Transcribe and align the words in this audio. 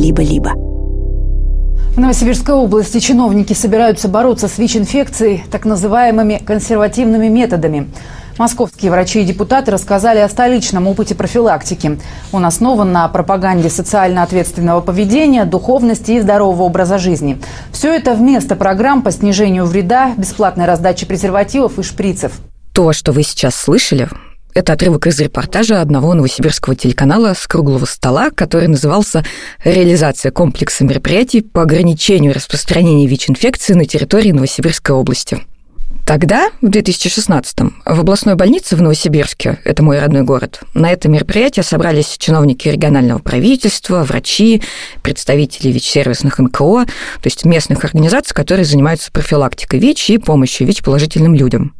либо-либо. 0.00 0.54
В 1.94 1.98
Новосибирской 1.98 2.54
области 2.54 3.00
чиновники 3.00 3.52
собираются 3.52 4.08
бороться 4.08 4.48
с 4.48 4.58
ВИЧ-инфекцией 4.58 5.44
так 5.50 5.64
называемыми 5.64 6.40
консервативными 6.44 7.28
методами. 7.28 7.90
Московские 8.38 8.90
врачи 8.90 9.20
и 9.20 9.24
депутаты 9.24 9.70
рассказали 9.70 10.20
о 10.20 10.28
столичном 10.28 10.86
опыте 10.86 11.14
профилактики. 11.14 11.98
Он 12.32 12.46
основан 12.46 12.90
на 12.90 13.06
пропаганде 13.08 13.68
социально 13.68 14.22
ответственного 14.22 14.80
поведения, 14.80 15.44
духовности 15.44 16.12
и 16.12 16.20
здорового 16.20 16.62
образа 16.62 16.96
жизни. 16.96 17.38
Все 17.70 17.92
это 17.92 18.14
вместо 18.14 18.56
программ 18.56 19.02
по 19.02 19.10
снижению 19.10 19.66
вреда, 19.66 20.12
бесплатной 20.16 20.64
раздачи 20.64 21.04
презервативов 21.04 21.78
и 21.78 21.82
шприцев. 21.82 22.32
То, 22.72 22.94
что 22.94 23.12
вы 23.12 23.24
сейчас 23.24 23.56
слышали, 23.56 24.08
это 24.54 24.72
отрывок 24.72 25.06
из 25.06 25.18
репортажа 25.20 25.80
одного 25.80 26.14
новосибирского 26.14 26.74
телеканала 26.74 27.34
с 27.34 27.46
круглого 27.46 27.84
стола, 27.84 28.30
который 28.30 28.68
назывался 28.68 29.24
«Реализация 29.64 30.32
комплекса 30.32 30.84
мероприятий 30.84 31.40
по 31.42 31.62
ограничению 31.62 32.34
распространения 32.34 33.06
ВИЧ-инфекции 33.06 33.74
на 33.74 33.84
территории 33.84 34.32
Новосибирской 34.32 34.94
области». 34.94 35.40
Тогда, 36.06 36.50
в 36.60 36.66
2016-м, 36.66 37.82
в 37.84 38.00
областной 38.00 38.34
больнице 38.34 38.74
в 38.74 38.82
Новосибирске, 38.82 39.60
это 39.64 39.82
мой 39.82 40.00
родной 40.00 40.22
город, 40.22 40.60
на 40.74 40.90
это 40.90 41.08
мероприятие 41.08 41.62
собрались 41.62 42.16
чиновники 42.18 42.68
регионального 42.68 43.18
правительства, 43.18 44.02
врачи, 44.02 44.62
представители 45.02 45.70
ВИЧ-сервисных 45.70 46.38
НКО, 46.38 46.86
то 46.86 47.26
есть 47.26 47.44
местных 47.44 47.84
организаций, 47.84 48.34
которые 48.34 48.64
занимаются 48.64 49.12
профилактикой 49.12 49.78
ВИЧ 49.78 50.10
и 50.10 50.18
помощью 50.18 50.66
ВИЧ-положительным 50.66 51.34
людям. 51.34 51.74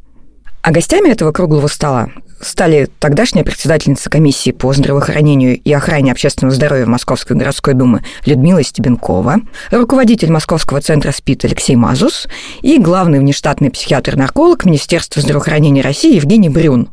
А 0.63 0.71
гостями 0.71 1.11
этого 1.11 1.33
круглого 1.33 1.69
стола 1.69 2.11
стали 2.41 2.89
тогдашняя 2.99 3.45
председательница 3.45 4.11
комиссии 4.11 4.51
по 4.51 4.73
здравоохранению 4.73 5.59
и 5.59 5.73
охране 5.73 6.12
общественного 6.12 6.55
здоровья 6.55 6.87
Московской 6.87 7.37
городской 7.37 7.75
думы 7.75 8.03
Людмила 8.25 8.63
Стебенкова, 8.63 9.37
руководитель 9.71 10.30
Московского 10.30 10.80
центра 10.80 11.13
СПИД 11.13 11.46
Алексей 11.46 11.77
Мазус 11.77 12.27
и 12.63 12.79
главный 12.79 13.18
внештатный 13.18 13.71
психиатр-нарколог 13.71 14.65
Министерства 14.65 15.23
здравоохранения 15.23 15.83
России 15.83 16.16
Евгений 16.16 16.49
Брюн. 16.49 16.88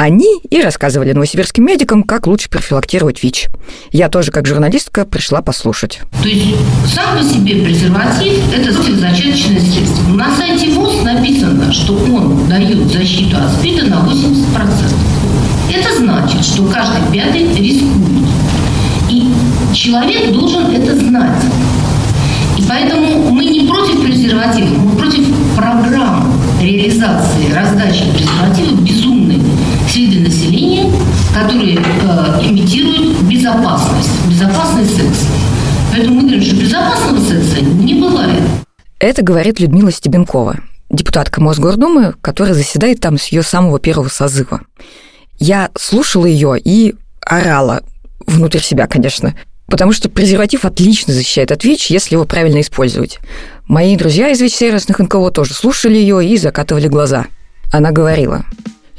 Они 0.00 0.40
и 0.48 0.62
рассказывали 0.62 1.12
новосибирским 1.12 1.62
медикам, 1.62 2.04
как 2.04 2.26
лучше 2.26 2.48
профилактировать 2.48 3.22
ВИЧ. 3.22 3.48
Я 3.92 4.08
тоже, 4.08 4.32
как 4.32 4.46
журналистка, 4.46 5.04
пришла 5.04 5.42
послушать. 5.42 6.00
То 6.22 6.26
есть 6.26 6.56
сам 6.86 7.18
по 7.18 7.22
себе 7.22 7.62
презерватив– 7.62 8.32
это 8.56 8.72
зачаточное 8.72 9.60
средство. 9.60 10.08
На 10.14 10.34
сайте 10.34 10.70
ВОЗ 10.70 11.02
написано, 11.02 11.70
что 11.70 11.92
он 11.92 12.48
дает 12.48 12.78
защиту 12.90 13.36
от 13.36 13.52
СПИДа 13.52 13.90
на 13.90 13.96
80%. 13.96 14.46
Это 15.70 15.94
значит, 15.98 16.46
что 16.46 16.64
каждый 16.64 17.12
пятый 17.12 17.54
рискует. 17.58 18.26
И 19.10 19.30
человек 19.74 20.32
должен 20.32 20.74
это 20.74 20.96
знать. 20.96 21.44
И 22.56 22.62
поэтому 22.66 23.32
мы 23.32 23.44
не 23.44 23.68
против 23.68 24.00
презервативов, 24.02 24.78
мы 24.78 24.96
против 24.96 25.26
программ 25.54 26.32
реализации 26.58 27.52
раздачи 27.52 28.04
презервативов 28.14 28.82
безумной 28.82 29.49
среди 29.90 30.20
населения, 30.20 30.90
которые 31.34 31.76
э, 31.76 32.44
имитируют 32.44 33.22
безопасность, 33.22 34.10
безопасный 34.28 34.84
секс. 34.84 35.26
Поэтому 35.90 36.16
мы 36.16 36.22
говорим, 36.22 36.42
что 36.42 36.56
безопасного 36.56 37.20
секса 37.20 37.60
не 37.60 37.94
бывает. 37.94 38.42
Это 39.00 39.22
говорит 39.22 39.58
Людмила 39.58 39.90
Стебенкова, 39.90 40.60
депутатка 40.90 41.40
Мосгордумы, 41.40 42.14
которая 42.20 42.54
заседает 42.54 43.00
там 43.00 43.18
с 43.18 43.26
ее 43.28 43.42
самого 43.42 43.80
первого 43.80 44.08
созыва. 44.08 44.60
Я 45.38 45.70
слушала 45.76 46.26
ее 46.26 46.56
и 46.62 46.94
орала 47.20 47.82
внутрь 48.26 48.60
себя, 48.60 48.86
конечно, 48.86 49.34
потому 49.66 49.92
что 49.92 50.08
презерватив 50.08 50.64
отлично 50.64 51.12
защищает 51.12 51.50
от 51.50 51.64
ВИЧ, 51.64 51.90
если 51.90 52.14
его 52.14 52.26
правильно 52.26 52.60
использовать. 52.60 53.18
Мои 53.66 53.96
друзья 53.96 54.28
из 54.28 54.40
ВИЧ-сервисных 54.40 54.98
НКО 54.98 55.30
тоже 55.30 55.54
слушали 55.54 55.96
ее 55.96 56.24
и 56.24 56.36
закатывали 56.36 56.86
глаза. 56.86 57.26
Она 57.72 57.90
говорила, 57.92 58.44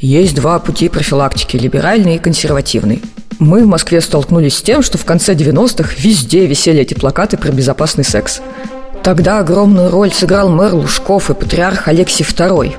есть 0.02 0.34
два 0.36 0.58
пути 0.58 0.90
профилактики– 0.90 1.58
либеральный 1.58 2.16
и 2.16 2.20
консервативный. 2.20 3.02
Мы 3.38 3.64
в 3.64 3.68
Москве 3.68 4.02
столкнулись 4.02 4.58
с 4.58 4.62
тем, 4.62 4.82
что 4.82 4.98
в 4.98 5.06
конце 5.06 5.36
90-х 5.36 5.94
везде 5.98 6.48
висели 6.48 6.82
эти 6.82 6.96
плакаты 6.96 7.38
про 7.38 7.52
безопасный 7.52 8.04
секс. 8.04 8.42
Тогда 9.04 9.40
огромную 9.40 9.92
роль 9.92 10.12
сыграл 10.12 10.50
мэр 10.50 10.74
Лужков 10.74 11.30
и 11.30 11.36
патриарх 11.36 11.88
Алексий 11.88 12.26
II. 12.26 12.76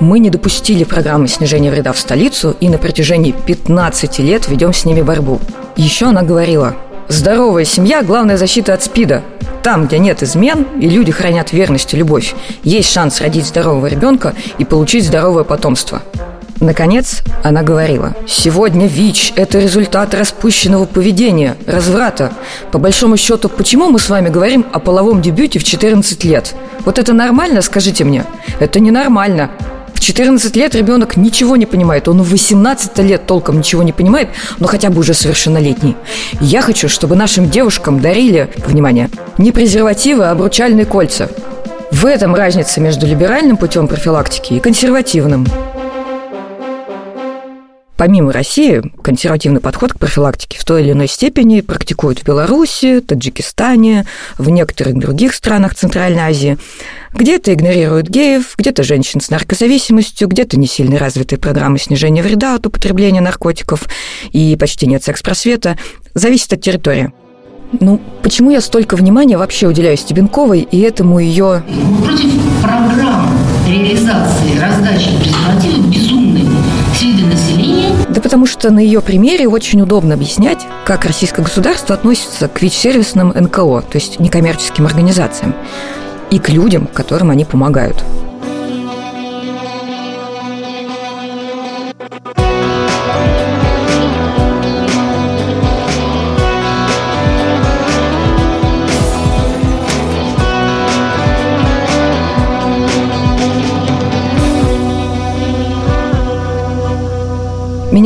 Мы 0.00 0.18
не 0.18 0.28
допустили 0.28 0.84
программы 0.84 1.28
снижения 1.28 1.70
вреда 1.70 1.94
в 1.94 1.98
столицу 1.98 2.54
и 2.60 2.68
на 2.68 2.76
протяжении 2.76 3.32
15 3.32 4.18
лет 4.18 4.48
ведем 4.48 4.74
с 4.74 4.84
ними 4.84 5.00
борьбу. 5.00 5.40
Еще 5.76 6.06
она 6.06 6.22
говорила, 6.22 6.76
здоровая 7.08 7.64
семья– 7.64 8.02
главная 8.04 8.36
защита 8.36 8.74
от 8.74 8.82
СПИДа. 8.82 9.22
Там, 9.62 9.86
где 9.86 9.98
нет 9.98 10.22
измен 10.22 10.66
и 10.78 10.88
люди 10.88 11.10
хранят 11.10 11.52
верность 11.52 11.94
и 11.94 11.96
любовь, 11.96 12.34
есть 12.62 12.92
шанс 12.92 13.20
родить 13.22 13.46
здорового 13.46 13.86
ребенка 13.86 14.34
и 14.58 14.64
получить 14.66 15.06
здоровое 15.06 15.44
потомство. 15.44 16.02
Наконец, 16.60 17.22
она 17.42 17.62
говорила, 17.62 18.14
«Сегодня 18.26 18.86
ВИЧ– 18.86 19.34
это 19.36 19.58
результат 19.58 20.14
распущенного 20.14 20.86
поведения, 20.86 21.56
разврата. 21.66 22.32
По 22.72 22.78
большому 22.78 23.16
счету, 23.16 23.48
почему 23.48 23.90
мы 23.90 23.98
с 23.98 24.08
вами 24.08 24.30
говорим 24.30 24.64
о 24.72 24.78
половом 24.78 25.20
дебюте 25.20 25.58
в 25.58 25.64
14 25.64 26.24
лет? 26.24 26.54
Вот 26.84 26.98
это 26.98 27.12
нормально, 27.12 27.60
скажите 27.60 28.04
мне? 28.04 28.24
Это 28.58 28.80
ненормально. 28.80 29.50
В 29.92 30.00
14 30.00 30.56
лет 30.56 30.74
ребенок 30.74 31.16
ничего 31.16 31.56
не 31.56 31.66
понимает. 31.66 32.08
Он 32.08 32.22
в 32.22 32.30
18 32.30 32.98
лет 32.98 33.26
толком 33.26 33.58
ничего 33.58 33.82
не 33.82 33.92
понимает, 33.92 34.28
но 34.58 34.66
хотя 34.66 34.88
бы 34.88 35.00
уже 35.00 35.14
совершеннолетний. 35.14 35.96
Я 36.40 36.62
хочу, 36.62 36.88
чтобы 36.88 37.16
нашим 37.16 37.50
девушкам 37.50 38.00
дарили, 38.00 38.50
внимание, 38.66 39.10
не 39.36 39.52
презервативы, 39.52 40.24
а 40.24 40.30
обручальные 40.30 40.86
кольца. 40.86 41.28
В 41.90 42.06
этом 42.06 42.34
разница 42.34 42.80
между 42.80 43.06
либеральным 43.06 43.56
путем 43.56 43.88
профилактики 43.88 44.54
и 44.54 44.60
консервативным. 44.60 45.46
Помимо 47.96 48.30
России, 48.30 48.82
консервативный 49.02 49.60
подход 49.60 49.94
к 49.94 49.98
профилактике 49.98 50.58
в 50.58 50.64
той 50.64 50.82
или 50.82 50.92
иной 50.92 51.08
степени 51.08 51.62
практикуют 51.62 52.20
в 52.20 52.24
Беларуси, 52.24 53.00
Таджикистане, 53.00 54.06
в 54.36 54.50
некоторых 54.50 54.98
других 54.98 55.34
странах 55.34 55.74
Центральной 55.74 56.20
Азии. 56.20 56.58
Где-то 57.14 57.54
игнорируют 57.54 58.08
геев, 58.08 58.54
где-то 58.58 58.82
женщин 58.82 59.22
с 59.22 59.30
наркозависимостью, 59.30 60.28
где-то 60.28 60.58
не 60.58 60.66
сильно 60.66 60.98
развитые 60.98 61.38
программы 61.38 61.78
снижения 61.78 62.22
вреда 62.22 62.56
от 62.56 62.66
употребления 62.66 63.22
наркотиков 63.22 63.88
и 64.30 64.56
почти 64.60 64.86
нет 64.86 65.02
секс-просвета. 65.02 65.78
Зависит 66.12 66.52
от 66.52 66.60
территории. 66.60 67.12
Ну, 67.80 68.00
почему 68.22 68.50
я 68.50 68.60
столько 68.60 68.96
внимания 68.96 69.38
вообще 69.38 69.66
уделяю 69.66 69.96
Стебенковой 69.96 70.60
и 70.60 70.80
этому 70.80 71.18
ее... 71.18 71.62
Против 72.04 72.32
программ 72.62 73.36
реализации 73.66 74.58
раздачи 74.60 75.10
презервативов 75.18 76.05
потому 78.26 78.44
что 78.44 78.72
на 78.72 78.80
ее 78.80 79.02
примере 79.02 79.46
очень 79.46 79.80
удобно 79.82 80.14
объяснять, 80.14 80.66
как 80.84 81.04
российское 81.04 81.42
государство 81.42 81.94
относится 81.94 82.48
к 82.48 82.60
ВИЧ-сервисным 82.60 83.28
НКО, 83.28 83.82
то 83.82 83.94
есть 83.94 84.18
некоммерческим 84.18 84.84
организациям, 84.84 85.54
и 86.32 86.40
к 86.40 86.48
людям, 86.48 86.88
которым 86.88 87.30
они 87.30 87.44
помогают. 87.44 88.02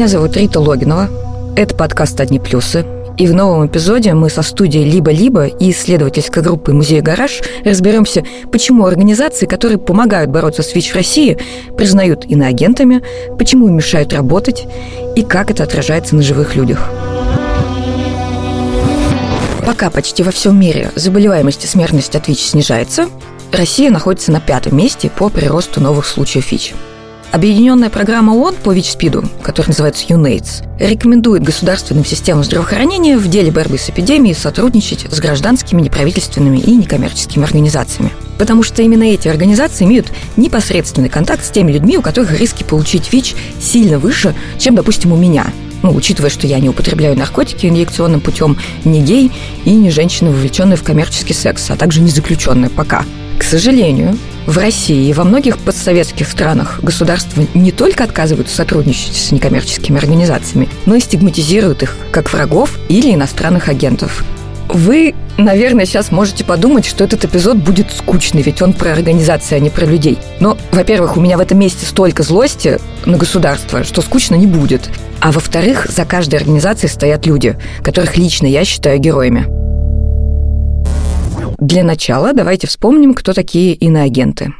Меня 0.00 0.08
зовут 0.08 0.34
Рита 0.34 0.60
Логинова. 0.60 1.10
Это 1.56 1.74
подкаст 1.74 2.18
«Одни 2.22 2.38
плюсы». 2.38 2.86
И 3.18 3.26
в 3.26 3.34
новом 3.34 3.66
эпизоде 3.66 4.14
мы 4.14 4.30
со 4.30 4.40
студией 4.40 4.90
«Либо-либо» 4.90 5.44
и 5.44 5.72
исследовательской 5.72 6.42
группой 6.42 6.72
«Музей 6.72 7.02
Гараж» 7.02 7.42
разберемся, 7.66 8.24
почему 8.50 8.86
организации, 8.86 9.44
которые 9.44 9.76
помогают 9.76 10.30
бороться 10.30 10.62
с 10.62 10.74
ВИЧ 10.74 10.92
в 10.92 10.94
России, 10.94 11.36
признают 11.76 12.24
иноагентами, 12.24 13.02
почему 13.38 13.68
им 13.68 13.76
мешают 13.76 14.14
работать 14.14 14.66
и 15.16 15.22
как 15.22 15.50
это 15.50 15.64
отражается 15.64 16.16
на 16.16 16.22
живых 16.22 16.56
людях. 16.56 16.88
Пока 19.66 19.90
почти 19.90 20.22
во 20.22 20.30
всем 20.30 20.58
мире 20.58 20.92
заболеваемость 20.94 21.64
и 21.64 21.66
смертность 21.66 22.16
от 22.16 22.26
ВИЧ 22.26 22.38
снижается, 22.38 23.10
Россия 23.52 23.90
находится 23.90 24.32
на 24.32 24.40
пятом 24.40 24.78
месте 24.78 25.10
по 25.10 25.28
приросту 25.28 25.82
новых 25.82 26.06
случаев 26.06 26.50
ВИЧ– 26.50 26.72
Объединенная 27.32 27.90
программа 27.90 28.32
ООН 28.32 28.56
по 28.64 28.72
ВИЧ-СПИДу, 28.72 29.24
которая 29.42 29.68
называется 29.68 30.04
UNAIDS, 30.06 30.64
рекомендует 30.80 31.44
государственным 31.44 32.04
системам 32.04 32.42
здравоохранения 32.42 33.16
в 33.16 33.28
деле 33.28 33.52
борьбы 33.52 33.78
с 33.78 33.88
эпидемией 33.88 34.34
сотрудничать 34.34 35.06
с 35.08 35.20
гражданскими, 35.20 35.80
неправительственными 35.80 36.58
и 36.58 36.74
некоммерческими 36.74 37.44
организациями. 37.44 38.10
Потому 38.36 38.64
что 38.64 38.82
именно 38.82 39.04
эти 39.04 39.28
организации 39.28 39.84
имеют 39.84 40.08
непосредственный 40.36 41.08
контакт 41.08 41.44
с 41.44 41.50
теми 41.50 41.70
людьми, 41.70 41.96
у 41.96 42.02
которых 42.02 42.36
риски 42.40 42.64
получить 42.64 43.12
ВИЧ 43.12 43.36
сильно 43.60 44.00
выше, 44.00 44.34
чем, 44.58 44.74
допустим, 44.74 45.12
у 45.12 45.16
меня. 45.16 45.46
Ну, 45.82 45.94
учитывая, 45.94 46.30
что 46.30 46.48
я 46.48 46.58
не 46.58 46.68
употребляю 46.68 47.16
наркотики 47.16 47.66
инъекционным 47.66 48.20
путем, 48.20 48.58
не 48.84 49.02
гей 49.02 49.30
и 49.64 49.70
не 49.70 49.90
женщина, 49.90 50.30
вовлеченная 50.30 50.76
в 50.76 50.82
коммерческий 50.82 51.34
секс, 51.34 51.70
а 51.70 51.76
также 51.76 52.00
не 52.00 52.10
заключенная 52.10 52.70
пока. 52.70 53.04
К 53.40 53.42
сожалению, 53.42 54.18
в 54.46 54.58
России 54.58 55.08
и 55.08 55.14
во 55.14 55.24
многих 55.24 55.56
постсоветских 55.58 56.28
странах 56.28 56.78
государства 56.82 57.42
не 57.54 57.72
только 57.72 58.04
отказываются 58.04 58.54
сотрудничать 58.54 59.16
с 59.16 59.32
некоммерческими 59.32 59.96
организациями, 59.96 60.68
но 60.84 60.94
и 60.94 61.00
стигматизируют 61.00 61.82
их 61.82 61.96
как 62.12 62.30
врагов 62.30 62.78
или 62.90 63.14
иностранных 63.14 63.70
агентов. 63.70 64.24
Вы, 64.68 65.14
наверное, 65.38 65.86
сейчас 65.86 66.12
можете 66.12 66.44
подумать, 66.44 66.84
что 66.84 67.02
этот 67.02 67.24
эпизод 67.24 67.56
будет 67.56 67.90
скучный, 67.90 68.42
ведь 68.42 68.60
он 68.60 68.74
про 68.74 68.92
организации, 68.92 69.56
а 69.56 69.58
не 69.58 69.70
про 69.70 69.86
людей. 69.86 70.18
Но, 70.38 70.58
во-первых, 70.70 71.16
у 71.16 71.20
меня 71.20 71.38
в 71.38 71.40
этом 71.40 71.58
месте 71.58 71.86
столько 71.86 72.22
злости 72.22 72.78
на 73.06 73.16
государство, 73.16 73.84
что 73.84 74.02
скучно 74.02 74.34
не 74.34 74.46
будет. 74.46 74.90
А 75.18 75.32
во-вторых, 75.32 75.86
за 75.88 76.04
каждой 76.04 76.40
организацией 76.40 76.92
стоят 76.92 77.24
люди, 77.24 77.56
которых 77.82 78.18
лично 78.18 78.46
я 78.46 78.66
считаю 78.66 78.98
героями. 78.98 79.69
Для 81.60 81.84
начала 81.84 82.32
давайте 82.32 82.66
вспомним, 82.66 83.12
кто 83.12 83.34
такие 83.34 83.74
иноагенты. 83.74 84.54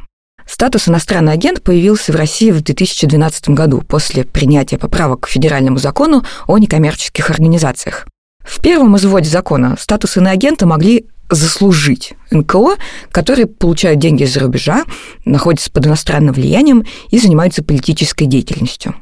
Статус 0.45 0.87
иностранный 0.87 1.33
агент 1.33 1.63
появился 1.63 2.13
в 2.13 2.15
России 2.15 2.51
в 2.51 2.61
2012 2.61 3.49
году 3.49 3.81
после 3.81 4.23
принятия 4.23 4.77
поправок 4.77 5.21
к 5.21 5.27
федеральному 5.27 5.79
закону 5.79 6.23
о 6.45 6.59
некоммерческих 6.59 7.31
организациях. 7.31 8.05
В 8.43 8.61
первом 8.61 8.97
изводе 8.97 9.27
закона 9.27 9.77
статус 9.79 10.17
иноагента 10.17 10.67
могли 10.67 11.07
заслужить 11.27 12.13
НКО, 12.29 12.75
которые 13.11 13.47
получают 13.47 13.99
деньги 13.99 14.23
из-за 14.23 14.41
рубежа, 14.41 14.83
находятся 15.25 15.71
под 15.71 15.87
иностранным 15.87 16.35
влиянием 16.35 16.85
и 17.09 17.17
занимаются 17.17 17.63
политической 17.63 18.25
деятельностью. 18.25 18.93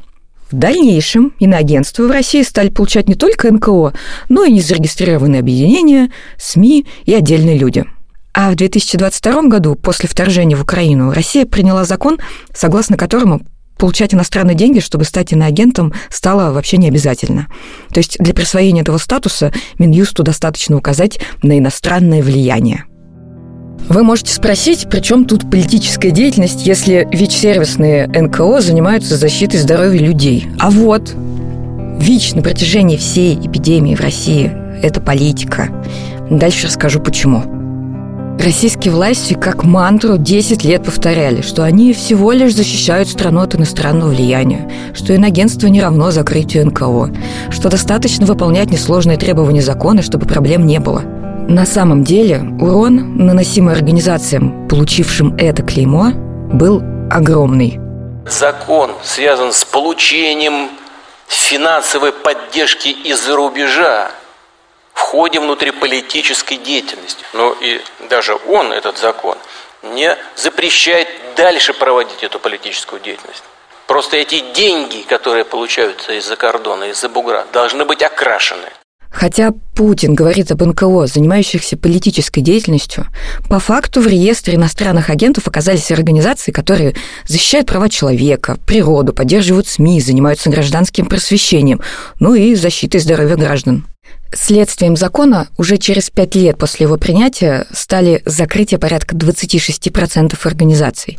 В 0.51 0.55
дальнейшем 0.55 1.33
иноагентства 1.39 2.03
в 2.03 2.11
России 2.11 2.41
стали 2.41 2.69
получать 2.69 3.07
не 3.07 3.15
только 3.15 3.51
НКО, 3.53 3.93
но 4.29 4.43
и 4.43 4.51
незарегистрированные 4.51 5.39
объединения, 5.39 6.09
СМИ 6.37 6.87
и 7.05 7.13
отдельные 7.13 7.57
люди. 7.57 7.85
А 8.33 8.51
в 8.51 8.55
2022 8.55 9.43
году, 9.43 9.75
после 9.75 10.09
вторжения 10.09 10.55
в 10.55 10.61
Украину, 10.61 11.11
Россия 11.11 11.45
приняла 11.45 11.85
закон, 11.85 12.17
согласно 12.53 12.97
которому 12.97 13.41
получать 13.77 14.13
иностранные 14.13 14.55
деньги, 14.55 14.79
чтобы 14.79 15.05
стать 15.05 15.33
иноагентом, 15.33 15.93
стало 16.09 16.51
вообще 16.51 16.77
не 16.77 16.87
обязательно. 16.87 17.47
То 17.91 17.99
есть 17.99 18.17
для 18.19 18.33
присвоения 18.33 18.81
этого 18.81 18.97
статуса 18.97 19.53
Минюсту 19.77 20.23
достаточно 20.23 20.75
указать 20.75 21.19
на 21.43 21.57
иностранное 21.57 22.23
влияние. 22.23 22.85
Вы 23.87 24.03
можете 24.03 24.33
спросить, 24.33 24.89
при 24.89 24.99
чем 24.99 25.25
тут 25.25 25.49
политическая 25.49 26.11
деятельность, 26.11 26.65
если 26.65 27.07
ВИЧ-сервисные 27.11 28.07
НКО 28.07 28.61
занимаются 28.61 29.15
защитой 29.15 29.57
здоровья 29.57 29.99
людей? 29.99 30.47
А 30.59 30.69
вот, 30.69 31.13
ВИЧ 31.99 32.33
на 32.33 32.41
протяжении 32.41 32.97
всей 32.97 33.35
эпидемии 33.35 33.95
в 33.95 34.01
России– 34.01 34.51
это 34.83 35.01
политика. 35.01 35.69
Дальше 36.29 36.67
расскажу 36.67 36.99
почему. 36.99 37.43
Российские 38.39 38.93
власти 38.93 39.33
как 39.33 39.65
мантру 39.65 40.17
10 40.17 40.63
лет 40.63 40.85
повторяли, 40.85 41.41
что 41.41 41.63
они 41.63 41.91
всего 41.91 42.31
лишь 42.31 42.55
защищают 42.55 43.09
страну 43.09 43.41
от 43.41 43.55
иностранного 43.55 44.11
влияния, 44.11 44.71
что 44.93 45.13
инагентство 45.13 45.67
не 45.67 45.81
равно 45.81 46.11
закрытию 46.11 46.67
НКО, 46.67 47.09
что 47.49 47.69
достаточно 47.69 48.25
выполнять 48.25 48.71
несложные 48.71 49.17
требования 49.17 49.61
закона, 49.61 50.01
чтобы 50.01 50.25
проблем 50.25 50.65
не 50.65 50.79
было. 50.79 51.03
На 51.49 51.65
самом 51.65 52.03
деле 52.03 52.41
урон, 52.61 53.17
наносимый 53.25 53.73
организациям, 53.73 54.67
получившим 54.67 55.35
это 55.35 55.63
клеймо, 55.63 56.11
был 56.53 56.83
огромный. 57.09 57.79
Закон 58.29 58.91
связан 59.01 59.51
с 59.51 59.65
получением 59.65 60.69
финансовой 61.27 62.11
поддержки 62.11 62.89
из-за 62.89 63.35
рубежа 63.35 64.11
в 64.93 64.99
ходе 64.99 65.39
внутриполитической 65.39 66.57
деятельности. 66.57 67.25
Но 67.33 67.55
и 67.59 67.81
даже 68.11 68.37
он, 68.47 68.71
этот 68.71 68.99
закон, 68.99 69.35
не 69.81 70.15
запрещает 70.35 71.07
дальше 71.35 71.73
проводить 71.73 72.23
эту 72.23 72.39
политическую 72.39 73.01
деятельность. 73.01 73.43
Просто 73.87 74.17
эти 74.17 74.39
деньги, 74.53 75.01
которые 75.01 75.45
получаются 75.45 76.13
из-за 76.13 76.35
кордона, 76.35 76.91
из-за 76.91 77.09
бугра, 77.09 77.47
должны 77.51 77.85
быть 77.85 78.03
окрашены. 78.03 78.69
Хотя 79.11 79.53
Путин 79.73 80.13
говорит 80.13 80.51
об 80.51 80.61
НКО, 80.61 81.07
занимающихся 81.07 81.77
политической 81.77 82.41
деятельностью, 82.41 83.07
по 83.49 83.59
факту 83.59 84.01
в 84.01 84.07
реестре 84.07 84.55
иностранных 84.55 85.09
агентов 85.09 85.47
оказались 85.47 85.91
организации, 85.91 86.51
которые 86.51 86.95
защищают 87.27 87.67
права 87.67 87.89
человека, 87.89 88.57
природу, 88.65 89.13
поддерживают 89.13 89.67
СМИ, 89.67 90.01
занимаются 90.01 90.49
гражданским 90.49 91.07
просвещением, 91.07 91.81
ну 92.19 92.35
и 92.35 92.53
защитой 92.55 92.99
здоровья 92.99 93.35
граждан. 93.35 93.85
Следствием 94.31 94.95
закона 94.95 95.47
уже 95.57 95.77
через 95.77 96.11
пять 96.11 96.35
лет 96.35 96.57
после 96.57 96.85
его 96.85 96.97
принятия 96.97 97.65
стали 97.73 98.21
закрытие 98.25 98.79
порядка 98.79 99.15
26% 99.15 100.37
организаций, 100.43 101.17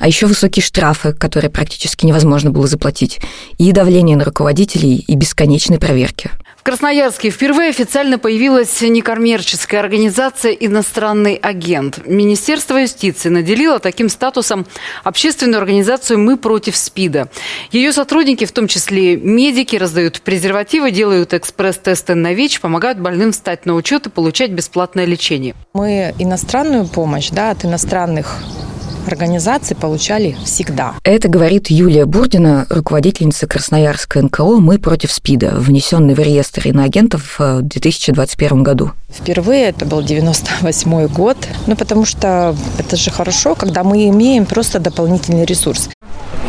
а 0.00 0.08
еще 0.08 0.26
высокие 0.26 0.62
штрафы, 0.62 1.12
которые 1.12 1.50
практически 1.50 2.04
невозможно 2.04 2.50
было 2.50 2.66
заплатить, 2.66 3.20
и 3.58 3.70
давление 3.70 4.16
на 4.16 4.24
руководителей 4.24 5.04
и 5.06 5.14
бесконечные 5.14 5.78
проверки– 5.78 6.30
в 6.60 6.62
Красноярске 6.62 7.30
впервые 7.30 7.70
официально 7.70 8.18
появилась 8.18 8.82
некоммерческая 8.82 9.80
организация 9.80 10.52
«Иностранный 10.52 11.36
агент». 11.36 12.06
Министерство 12.06 12.76
юстиции 12.76 13.30
наделило 13.30 13.78
таким 13.78 14.10
статусом 14.10 14.66
общественную 15.02 15.58
организацию 15.58 16.18
«Мы 16.18 16.36
против 16.36 16.76
СПИДа». 16.76 17.28
Ее 17.72 17.94
сотрудники, 17.94 18.44
в 18.44 18.52
том 18.52 18.68
числе 18.68 19.16
медики, 19.16 19.76
раздают 19.76 20.20
презервативы, 20.20 20.90
делают 20.90 21.32
экспресс-тесты 21.32 22.14
на 22.14 22.34
ВИЧ, 22.34 22.60
помогают 22.60 22.98
больным 22.98 23.32
встать 23.32 23.64
на 23.64 23.74
учет 23.74 24.08
и 24.08 24.10
получать 24.10 24.50
бесплатное 24.50 25.06
лечение. 25.06 25.54
Мы 25.72 26.14
иностранную 26.18 26.86
помощь 26.86 27.30
да, 27.30 27.52
от 27.52 27.64
иностранных 27.64 28.36
организации 29.08 29.74
получали 29.74 30.36
всегда. 30.44 30.94
Это 31.04 31.28
говорит 31.28 31.70
Юлия 31.70 32.06
Бурдина, 32.06 32.66
руководительница 32.70 33.46
Красноярской 33.46 34.22
НКО 34.22 34.60
«Мы 34.60 34.78
против 34.78 35.12
СПИДа», 35.12 35.54
внесенный 35.56 36.14
в 36.14 36.18
реестр 36.18 36.68
иноагентов 36.68 37.38
в 37.38 37.62
2021 37.62 38.62
году. 38.62 38.92
Впервые 39.08 39.64
это 39.68 39.84
был 39.84 40.02
98 40.02 41.06
год, 41.08 41.36
ну 41.66 41.76
потому 41.76 42.04
что 42.04 42.54
это 42.78 42.96
же 42.96 43.10
хорошо, 43.10 43.54
когда 43.54 43.82
мы 43.82 44.08
имеем 44.08 44.46
просто 44.46 44.78
дополнительный 44.78 45.44
ресурс. 45.44 45.90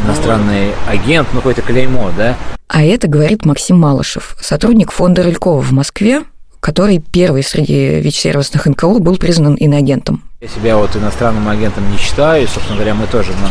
Иностранный 0.05 0.71
агент, 0.87 1.27
ну 1.33 1.39
какое-то 1.39 1.61
клеймо, 1.61 2.11
да? 2.17 2.35
А 2.67 2.83
это 2.83 3.07
говорит 3.07 3.45
Максим 3.45 3.77
Малышев, 3.79 4.37
сотрудник 4.39 4.91
фонда 4.91 5.23
Рылькова 5.23 5.61
в 5.61 5.71
Москве, 5.71 6.23
который 6.61 6.99
первый 6.99 7.43
среди 7.43 7.99
ВИЧ-сервисных 7.99 8.65
НКО 8.67 8.99
был 8.99 9.17
признан 9.17 9.55
иноагентом. 9.55 10.23
Я 10.39 10.47
себя 10.47 10.77
вот 10.77 10.95
иностранным 10.95 11.49
агентом 11.49 11.91
не 11.91 11.97
считаю, 11.97 12.47
собственно 12.47 12.77
говоря, 12.77 12.93
мы 12.93 13.07
тоже 13.07 13.31
но, 13.31 13.49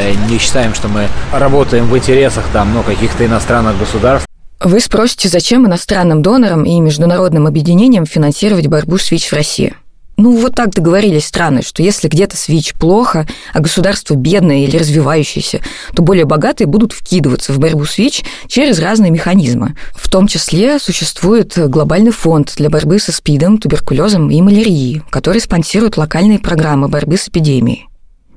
э, 0.00 0.14
не 0.30 0.38
считаем, 0.38 0.72
что 0.72 0.88
мы 0.88 1.08
работаем 1.32 1.86
в 1.86 1.96
интересах 1.96 2.44
там, 2.52 2.72
ну, 2.72 2.82
каких-то 2.82 3.26
иностранных 3.26 3.78
государств. 3.78 4.26
Вы 4.60 4.78
спросите, 4.78 5.28
зачем 5.28 5.66
иностранным 5.66 6.22
донорам 6.22 6.62
и 6.62 6.78
международным 6.80 7.48
объединениям 7.48 8.06
финансировать 8.06 8.68
борьбу 8.68 8.96
с 8.96 9.10
ВИЧ 9.10 9.30
в 9.30 9.32
России? 9.34 9.74
Ну, 10.16 10.36
вот 10.36 10.54
так 10.54 10.70
договорились 10.70 11.26
страны, 11.26 11.62
что 11.62 11.82
если 11.82 12.08
где-то 12.08 12.36
с 12.36 12.48
ВИЧ 12.48 12.74
плохо, 12.74 13.26
а 13.52 13.60
государство 13.60 14.14
бедное 14.14 14.64
или 14.64 14.76
развивающееся, 14.76 15.60
то 15.94 16.02
более 16.02 16.26
богатые 16.26 16.66
будут 16.66 16.92
вкидываться 16.92 17.52
в 17.52 17.58
борьбу 17.58 17.84
с 17.84 17.96
ВИЧ 17.98 18.24
через 18.46 18.78
разные 18.78 19.10
механизмы. 19.10 19.74
В 19.94 20.10
том 20.10 20.26
числе 20.26 20.78
существует 20.78 21.56
глобальный 21.56 22.12
фонд 22.12 22.52
для 22.56 22.68
борьбы 22.68 22.98
со 22.98 23.10
СПИДом, 23.10 23.58
туберкулезом 23.58 24.30
и 24.30 24.40
малярией, 24.42 25.02
который 25.10 25.40
спонсирует 25.40 25.96
локальные 25.96 26.38
программы 26.38 26.88
борьбы 26.88 27.16
с 27.16 27.28
эпидемией. 27.28 27.88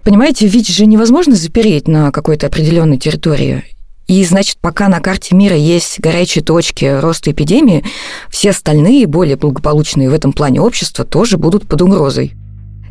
Понимаете, 0.03 0.47
ВИЧ 0.47 0.69
же 0.69 0.85
невозможно 0.85 1.35
запереть 1.35 1.87
на 1.87 2.11
какой-то 2.11 2.47
определенной 2.47 2.97
территории. 2.97 3.63
И, 4.07 4.23
значит, 4.23 4.57
пока 4.61 4.87
на 4.87 4.99
карте 4.99 5.35
мира 5.35 5.55
есть 5.55 5.99
горячие 5.99 6.43
точки 6.43 6.85
роста 6.85 7.31
эпидемии, 7.31 7.83
все 8.29 8.51
остальные, 8.51 9.07
более 9.07 9.35
благополучные 9.35 10.09
в 10.09 10.13
этом 10.13 10.31
плане 10.31 10.61
общества, 10.61 11.05
тоже 11.05 11.37
будут 11.37 11.67
под 11.67 11.81
угрозой. 11.81 12.33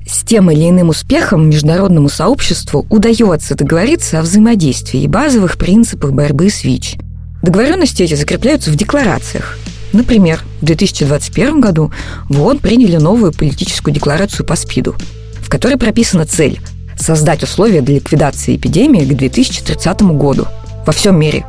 С 0.06 0.24
тем 0.24 0.50
или 0.50 0.68
иным 0.68 0.88
успехом 0.88 1.48
международному 1.48 2.08
сообществу 2.08 2.84
удается 2.90 3.54
договориться 3.54 4.18
о 4.18 4.22
взаимодействии 4.22 5.02
и 5.02 5.08
базовых 5.08 5.56
принципах 5.56 6.12
борьбы 6.12 6.50
с 6.50 6.64
ВИЧ. 6.64 6.96
Договоренности 7.42 8.02
эти 8.02 8.14
закрепляются 8.14 8.70
в 8.70 8.76
декларациях. 8.76 9.56
Например, 9.92 10.42
в 10.60 10.64
2021 10.64 11.60
году 11.60 11.92
в 12.28 12.42
ООН 12.42 12.58
приняли 12.58 12.96
новую 12.96 13.32
политическую 13.32 13.94
декларацию 13.94 14.44
по 14.44 14.56
СПИДу, 14.56 14.96
в 15.40 15.48
которой 15.48 15.76
прописана 15.76 16.26
цель– 16.26 16.60
создать 16.98 17.42
условия 17.44 17.80
для 17.80 17.96
ликвидации 17.96 18.56
эпидемии 18.56 19.04
к 19.04 19.16
2030 19.16 20.02
году– 20.02 20.48
во 20.86 20.92
всем 20.92 21.18
мире. 21.18 21.44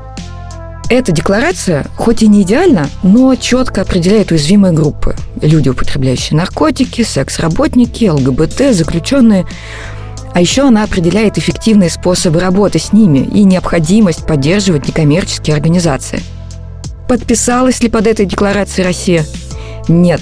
Эта 0.87 1.11
декларация, 1.11 1.87
хоть 1.95 2.21
и 2.21 2.27
не 2.27 2.43
идеальна, 2.43 2.89
но 3.01 3.33
четко 3.35 3.81
определяет 3.81 4.31
уязвимые 4.31 4.71
группы. 4.71 5.15
Люди, 5.41 5.69
употребляющие 5.69 6.37
наркотики, 6.37 7.01
секс-работники, 7.01 8.05
ЛГБТ, 8.05 8.75
заключенные. 8.75 9.47
А 10.33 10.41
еще 10.41 10.67
она 10.67 10.83
определяет 10.83 11.39
эффективные 11.39 11.89
способы 11.89 12.39
работы 12.39 12.77
с 12.77 12.93
ними 12.93 13.19
и 13.19 13.43
необходимость 13.43 14.27
поддерживать 14.27 14.87
некоммерческие 14.87 15.55
организации. 15.55 16.21
Подписалась 17.07 17.81
ли 17.81 17.89
под 17.89 18.05
этой 18.05 18.25
декларацией 18.25 18.85
Россия? 18.85 19.25
Нет. 19.87 20.21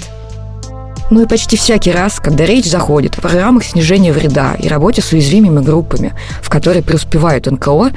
Ну 1.10 1.22
и 1.22 1.26
почти 1.26 1.58
всякий 1.58 1.92
раз, 1.92 2.20
когда 2.20 2.46
речь 2.46 2.70
заходит 2.70 3.18
о 3.18 3.20
программах 3.20 3.64
снижения 3.64 4.12
вреда 4.12 4.54
и 4.54 4.68
работе 4.68 5.02
с 5.02 5.12
уязвимыми 5.12 5.62
группами, 5.62 6.14
в 6.40 6.48
которой 6.48 6.82
преуспевают 6.82 7.46
НКО, 7.46 7.92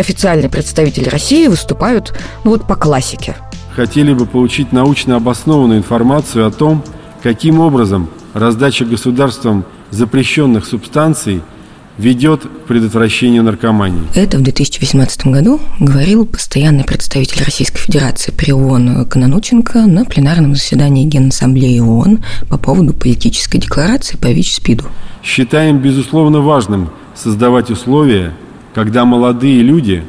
официальные 0.00 0.48
представители 0.48 1.08
России 1.08 1.46
выступают, 1.46 2.12
ну 2.44 2.50
вот 2.50 2.66
по 2.66 2.74
классике. 2.74 3.36
Хотели 3.74 4.12
бы 4.12 4.26
получить 4.26 4.72
научно 4.72 5.16
обоснованную 5.16 5.78
информацию 5.78 6.46
о 6.46 6.50
том, 6.50 6.82
каким 7.22 7.60
образом 7.60 8.08
раздача 8.34 8.84
государством 8.84 9.64
запрещенных 9.90 10.66
субстанций– 10.66 11.42
ведет 12.00 12.42
к 12.42 12.66
предотвращению 12.66 13.42
наркомании. 13.42 14.02
Это 14.14 14.38
в 14.38 14.42
2018 14.42 15.26
году 15.26 15.60
говорил 15.78 16.26
постоянный 16.26 16.84
представитель 16.84 17.44
Российской 17.44 17.78
Федерации 17.78 18.32
при 18.32 18.52
ООН 18.52 19.06
Кононученко 19.06 19.86
на 19.86 20.04
пленарном 20.04 20.54
заседании 20.54 21.04
Генассамблеи 21.04 21.80
ООН 21.80 22.24
по 22.48 22.58
поводу 22.58 22.94
политической 22.94 23.58
декларации 23.58 24.16
по 24.16 24.28
ВИЧ-СПИДу. 24.28 24.84
Считаем, 25.22 25.78
безусловно, 25.78 26.40
важным 26.40 26.90
создавать 27.14 27.70
условия, 27.70 28.32
когда 28.74 29.04
молодые 29.04 29.62
люди 29.62 30.04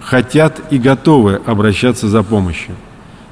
хотят 0.00 0.60
и 0.72 0.78
готовы 0.78 1.40
обращаться 1.46 2.08
за 2.08 2.22
помощью. 2.22 2.74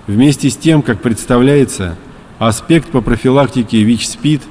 Вместе 0.07 0.51
с 0.51 0.57
тем, 0.57 0.83
как 0.83 1.03
представляется, 1.03 1.97
аспект 2.39 2.89
по 2.89 3.01
профилактике 3.01 3.83
ВИЧ-СПИД 3.83 4.43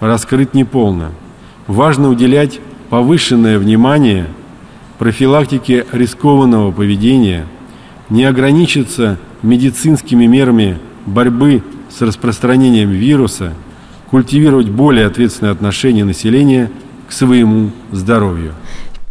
раскрыт 0.00 0.54
неполно. 0.54 1.12
Важно 1.66 2.08
уделять 2.08 2.60
повышенное 2.90 3.58
внимание 3.58 4.26
профилактике 4.98 5.86
рискованного 5.90 6.70
поведения, 6.70 7.46
не 8.10 8.24
ограничиться 8.24 9.18
медицинскими 9.42 10.26
мерами 10.26 10.78
борьбы 11.06 11.62
с 11.90 12.02
распространением 12.02 12.90
вируса, 12.90 13.54
культивировать 14.10 14.68
более 14.68 15.06
ответственное 15.06 15.52
отношение 15.52 16.04
населения 16.04 16.70
к 17.08 17.12
своему 17.12 17.70
здоровью. 17.90 18.54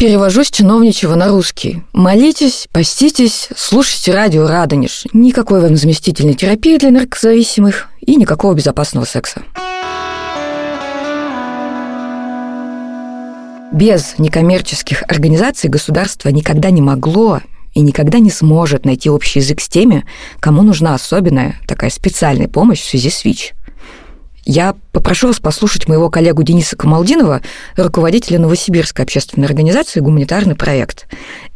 Перевожу 0.01 0.43
с 0.43 0.50
чиновничего 0.50 1.13
на 1.13 1.27
русский. 1.27 1.84
Молитесь, 1.93 2.67
поститесь, 2.72 3.50
слушайте 3.55 4.12
радио 4.12 4.48
«Радонеж». 4.48 5.05
Никакой 5.13 5.62
вам 5.62 5.75
заместительной 5.75 6.34
терапии 6.34 6.79
для 6.79 6.89
наркозависимых 6.89 7.88
и 8.00 8.15
никакого 8.15 8.55
безопасного 8.55 9.05
секса. 9.05 9.43
Без 13.72 14.15
некоммерческих 14.17 15.03
организаций 15.03 15.70
государство 15.70 16.29
никогда 16.29 16.72
не 16.72 16.81
могло 16.81 17.41
и 17.75 17.81
никогда 17.81 18.17
не 18.17 18.31
сможет 18.31 18.86
найти 18.86 19.08
общий 19.08 19.38
язык 19.38 19.62
с 19.62 19.70
теми, 19.70 20.03
кому 20.39 20.63
нужна 20.63 20.96
особенная 20.96 21.58
такая 21.67 21.91
специальная 21.91 22.48
помощь 22.48 22.81
в 22.81 22.89
связи 22.89 23.12
с 23.12 23.24
ВИЧ. 23.24 23.53
Я 24.53 24.75
попрошу 24.91 25.27
вас 25.27 25.39
послушать 25.39 25.88
моего 25.88 26.10
коллегу 26.10 26.43
Дениса 26.43 26.75
Камалдинова, 26.75 27.41
руководителя 27.77 28.38
Новосибирской 28.38 29.05
общественной 29.05 29.48
организации 29.48 30.01
«Гуманитарный 30.01 30.55
проект». 30.55 31.08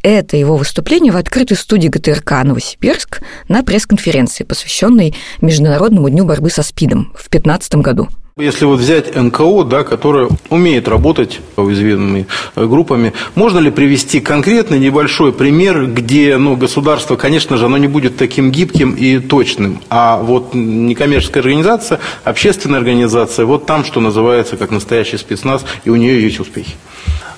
Это 0.01 0.37
его 0.37 0.55
выступление 0.55 1.11
в 1.11 1.17
открытой 1.17 1.57
студии 1.57 1.89
ГТРК 1.89 2.31
«Новосибирск» 2.45 3.19
на 3.49 3.63
пресс-конференции, 3.63 4.45
посвященной 4.45 5.13
Международному 5.41 6.09
дню 6.09 6.23
борьбы 6.23 6.49
со 6.49 6.63
СПИДом 6.63 7.07
в 7.07 7.29
2015 7.29 7.75
году. 7.75 8.07
Если 8.37 8.65
вот 8.65 8.81
взять 8.81 9.15
НКО, 9.15 9.63
да, 9.63 9.85
которая 9.85 10.27
умеет 10.49 10.89
работать 10.89 11.39
уязвимыми 11.55 12.27
э, 12.57 12.65
группами, 12.65 13.13
можно 13.33 13.59
ли 13.59 13.71
привести 13.71 14.19
конкретный 14.19 14.77
небольшой 14.77 15.31
пример, 15.31 15.85
где 15.85 16.35
ну, 16.35 16.57
государство, 16.57 17.15
конечно 17.15 17.55
же, 17.55 17.67
оно 17.67 17.77
не 17.77 17.87
будет 17.87 18.17
таким 18.17 18.51
гибким 18.51 18.91
и 18.91 19.19
точным, 19.19 19.79
а 19.89 20.17
вот 20.17 20.53
некоммерческая 20.53 21.43
организация, 21.43 22.01
общественная 22.25 22.79
организация, 22.79 23.45
вот 23.45 23.65
там, 23.67 23.85
что 23.85 24.01
называется, 24.01 24.57
как 24.57 24.69
настоящий 24.69 25.15
спецназ, 25.15 25.63
и 25.85 25.89
у 25.89 25.95
нее 25.95 26.21
есть 26.21 26.41
успехи. 26.41 26.75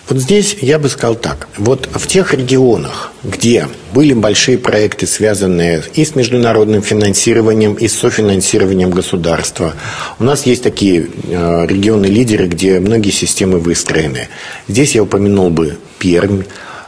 Вот 0.09 0.19
здесь 0.19 0.57
я 0.61 0.79
бы 0.79 0.87
сказал 0.87 1.15
так. 1.15 1.49
Вот 1.57 1.89
в 1.91 2.07
тех 2.07 2.33
регионах, 2.33 3.11
где 3.23 3.67
были 3.93 4.13
большие 4.13 4.57
проекты, 4.57 5.05
связанные 5.05 5.83
и 5.95 6.05
с 6.05 6.15
международным 6.15 6.81
финансированием, 6.81 7.73
и 7.73 7.89
с 7.89 7.99
софинансированием 7.99 8.89
государства, 8.89 9.73
у 10.19 10.23
нас 10.23 10.45
есть 10.45 10.63
такие 10.63 11.07
э, 11.23 11.65
регионы-лидеры, 11.67 12.47
где 12.47 12.79
многие 12.79 13.11
системы 13.11 13.59
выстроены. 13.59 14.29
Здесь 14.69 14.95
я 14.95 15.03
упомянул 15.03 15.49
бы 15.49 15.77
Пермь, 15.99 16.43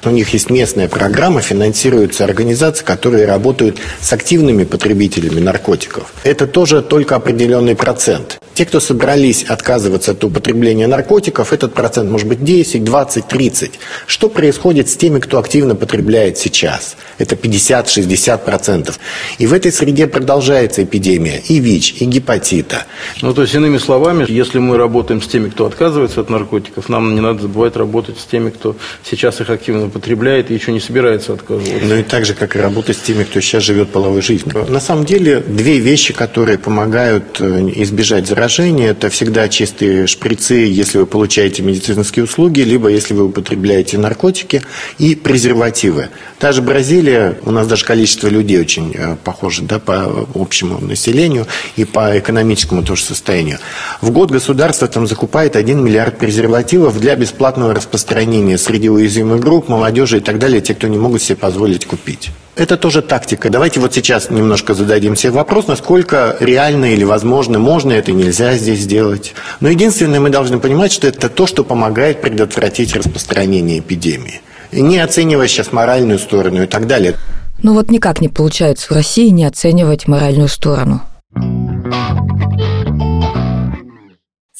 у 0.05 0.11
них 0.11 0.33
есть 0.33 0.49
местная 0.49 0.87
программа, 0.87 1.41
финансируются 1.41 2.23
организации, 2.23 2.85
которые 2.85 3.25
работают 3.25 3.79
с 3.99 4.13
активными 4.13 4.63
потребителями 4.63 5.41
наркотиков. 5.41 6.13
Это 6.23 6.47
тоже 6.47 6.81
только 6.81 7.15
определенный 7.15 7.75
процент. 7.75 8.39
Те, 8.59 8.65
кто 8.65 8.81
собрались 8.81 9.43
отказываться 9.43 10.11
от 10.11 10.21
употребления 10.21 10.85
наркотиков, 10.85 11.53
этот 11.53 11.73
процент 11.73 12.11
может 12.11 12.27
быть 12.27 12.43
10, 12.43 12.83
20, 12.83 13.25
30. 13.25 13.79
Что 14.05 14.27
происходит 14.27 14.89
с 14.89 14.97
теми, 14.97 15.19
кто 15.19 15.39
активно 15.39 15.75
потребляет 15.75 16.37
сейчас? 16.37 16.97
Это 17.19 17.35
50-60 17.35 18.37
процентов. 18.43 18.99
И 19.37 19.47
в 19.47 19.53
этой 19.53 19.71
среде 19.71 20.07
продолжается 20.07 20.83
эпидемия 20.83 21.41
и 21.47 21.59
ВИЧ, 21.61 22.01
и 22.01 22.05
гепатита. 22.05 22.83
Ну, 23.21 23.33
то 23.33 23.43
есть, 23.43 23.55
иными 23.55 23.77
словами, 23.77 24.25
если 24.27 24.59
мы 24.59 24.75
работаем 24.75 25.21
с 25.21 25.27
теми, 25.27 25.47
кто 25.47 25.65
отказывается 25.65 26.19
от 26.19 26.29
наркотиков, 26.29 26.89
нам 26.89 27.15
не 27.15 27.21
надо 27.21 27.43
забывать 27.43 27.77
работать 27.77 28.19
с 28.19 28.25
теми, 28.25 28.49
кто 28.49 28.75
сейчас 29.05 29.39
их 29.39 29.49
активно 29.49 29.85
употребляет 29.85 30.51
и 30.51 30.53
еще 30.53 30.73
не 30.73 30.81
собирается 30.81 31.31
отказываться. 31.31 31.85
Ну 31.85 31.95
и 31.95 32.03
так 32.03 32.25
же, 32.25 32.33
как 32.33 32.57
и 32.57 32.59
работать 32.59 32.97
с 32.97 32.99
теми, 32.99 33.23
кто 33.23 33.39
сейчас 33.39 33.63
живет 33.63 33.89
половой 33.89 34.21
жизнью. 34.21 34.65
На 34.67 34.81
самом 34.81 35.05
деле, 35.05 35.39
две 35.39 35.77
вещи, 35.77 36.13
которые 36.13 36.57
помогают 36.57 37.39
э, 37.39 37.69
избежать 37.77 38.27
заражения, 38.27 38.48
это 38.57 39.09
всегда 39.09 39.47
чистые 39.47 40.07
шприцы, 40.07 40.53
если 40.53 40.97
вы 40.97 41.05
получаете 41.05 41.61
медицинские 41.61 42.25
услуги, 42.25 42.61
либо 42.61 42.89
если 42.89 43.13
вы 43.13 43.25
употребляете 43.25 43.97
наркотики, 43.97 44.61
и 44.97 45.15
презервативы. 45.15 46.09
Та 46.39 46.51
же 46.51 46.61
Бразилия, 46.61 47.37
у 47.45 47.51
нас 47.51 47.67
даже 47.67 47.85
количество 47.85 48.27
людей 48.27 48.59
очень 48.59 48.93
э, 48.95 49.15
похоже 49.23 49.63
да, 49.63 49.79
по 49.79 50.27
общему 50.33 50.79
населению 50.79 51.47
и 51.75 51.85
по 51.85 52.17
экономическому 52.17 52.83
тоже 52.83 53.03
состоянию. 53.03 53.59
В 54.01 54.11
год 54.11 54.31
государство 54.31 54.87
там 54.87 55.07
закупает 55.07 55.55
1 55.55 55.83
миллиард 55.83 56.17
презервативов 56.17 56.99
для 56.99 57.15
бесплатного 57.15 57.73
распространения 57.73 58.57
среди 58.57 58.89
уязвимых 58.89 59.39
групп, 59.39 59.69
молодежи 59.69 60.17
и 60.17 60.21
так 60.21 60.39
далее, 60.39 60.61
те, 60.61 60.73
кто 60.73 60.87
не 60.87 60.97
могут 60.97 61.21
себе 61.21 61.35
позволить 61.35 61.85
купить. 61.85 62.31
Это 62.59 62.75
тоже 62.75 63.01
тактика. 63.01 63.49
Давайте 63.49 63.79
вот 63.79 63.93
сейчас 63.93 64.29
немножко 64.29 64.73
зададим 64.73 65.15
себе 65.15 65.31
вопрос, 65.31 65.67
насколько 65.67 66.35
реально 66.41 66.93
или 66.93 67.05
возможно, 67.05 67.57
можно 67.57 67.93
это, 67.93 68.11
нельзя 68.11 68.55
здесь 68.55 68.81
сделать. 68.81 69.33
Но 69.61 69.69
единственное, 69.69 70.19
мы 70.19 70.29
должны 70.29 70.59
понимать, 70.59 70.91
что 70.91 71.07
это 71.07 71.29
то, 71.29 71.47
что 71.47 71.63
помогает 71.63 72.19
предотвратить 72.19 72.93
распространение 72.97 73.79
эпидемии. 73.79 74.41
И 74.71 74.81
не 74.81 74.99
оценивая 74.99 75.47
сейчас 75.47 75.71
моральную 75.71 76.19
сторону 76.19 76.63
и 76.63 76.65
так 76.65 76.85
далее. 76.85 77.15
Ну 77.63 77.75
вот 77.75 77.91
никак 77.91 78.19
не 78.19 78.27
получается 78.27 78.87
в 78.89 78.91
России 78.91 79.29
не 79.29 79.45
оценивать 79.45 80.09
моральную 80.09 80.49
сторону. 80.49 81.01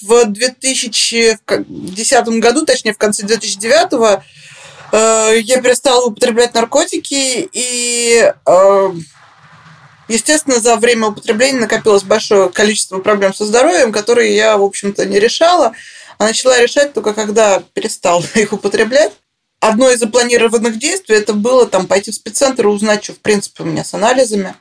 В 0.02 0.26
2010 0.26 2.28
году, 2.40 2.66
точнее 2.66 2.94
в 2.94 2.98
конце 2.98 3.26
2009 3.26 3.92
Э, 4.02 4.22
я 4.98 5.62
перестала 5.62 6.06
употреблять 6.06 6.54
наркотики, 6.54 7.50
и, 7.52 8.34
э, 8.46 8.92
естественно, 10.08 10.60
за 10.60 10.76
время 10.78 11.08
употребления 11.08 11.60
накопилось 11.60 12.04
большое 12.04 12.50
количество 12.50 13.00
проблем 13.00 13.34
со 13.34 13.46
здоровьем, 13.46 13.92
которые 13.92 14.36
я, 14.36 14.58
в 14.58 14.64
общем-то, 14.64 15.06
не 15.06 15.20
решала, 15.20 15.74
а 16.18 16.26
начала 16.26 16.60
решать 16.60 16.94
только 16.94 17.14
когда 17.14 17.62
перестала 17.74 18.24
их 18.36 18.54
употреблять. 18.54 19.14
Одно 19.62 19.90
из 19.90 20.00
запланированных 20.00 20.80
действий 20.80 21.16
это 21.16 21.34
было 21.34 21.68
там 21.68 21.86
пойти 21.86 22.12
в 22.12 22.16
спеццентр 22.16 22.66
и 22.66 22.70
узнать, 22.70 23.04
что 23.04 23.14
в 23.14 23.20
принципе 23.20 23.64
у 23.64 23.66
меня 23.66 23.84
с 23.84 23.94
анализами. 23.94 24.56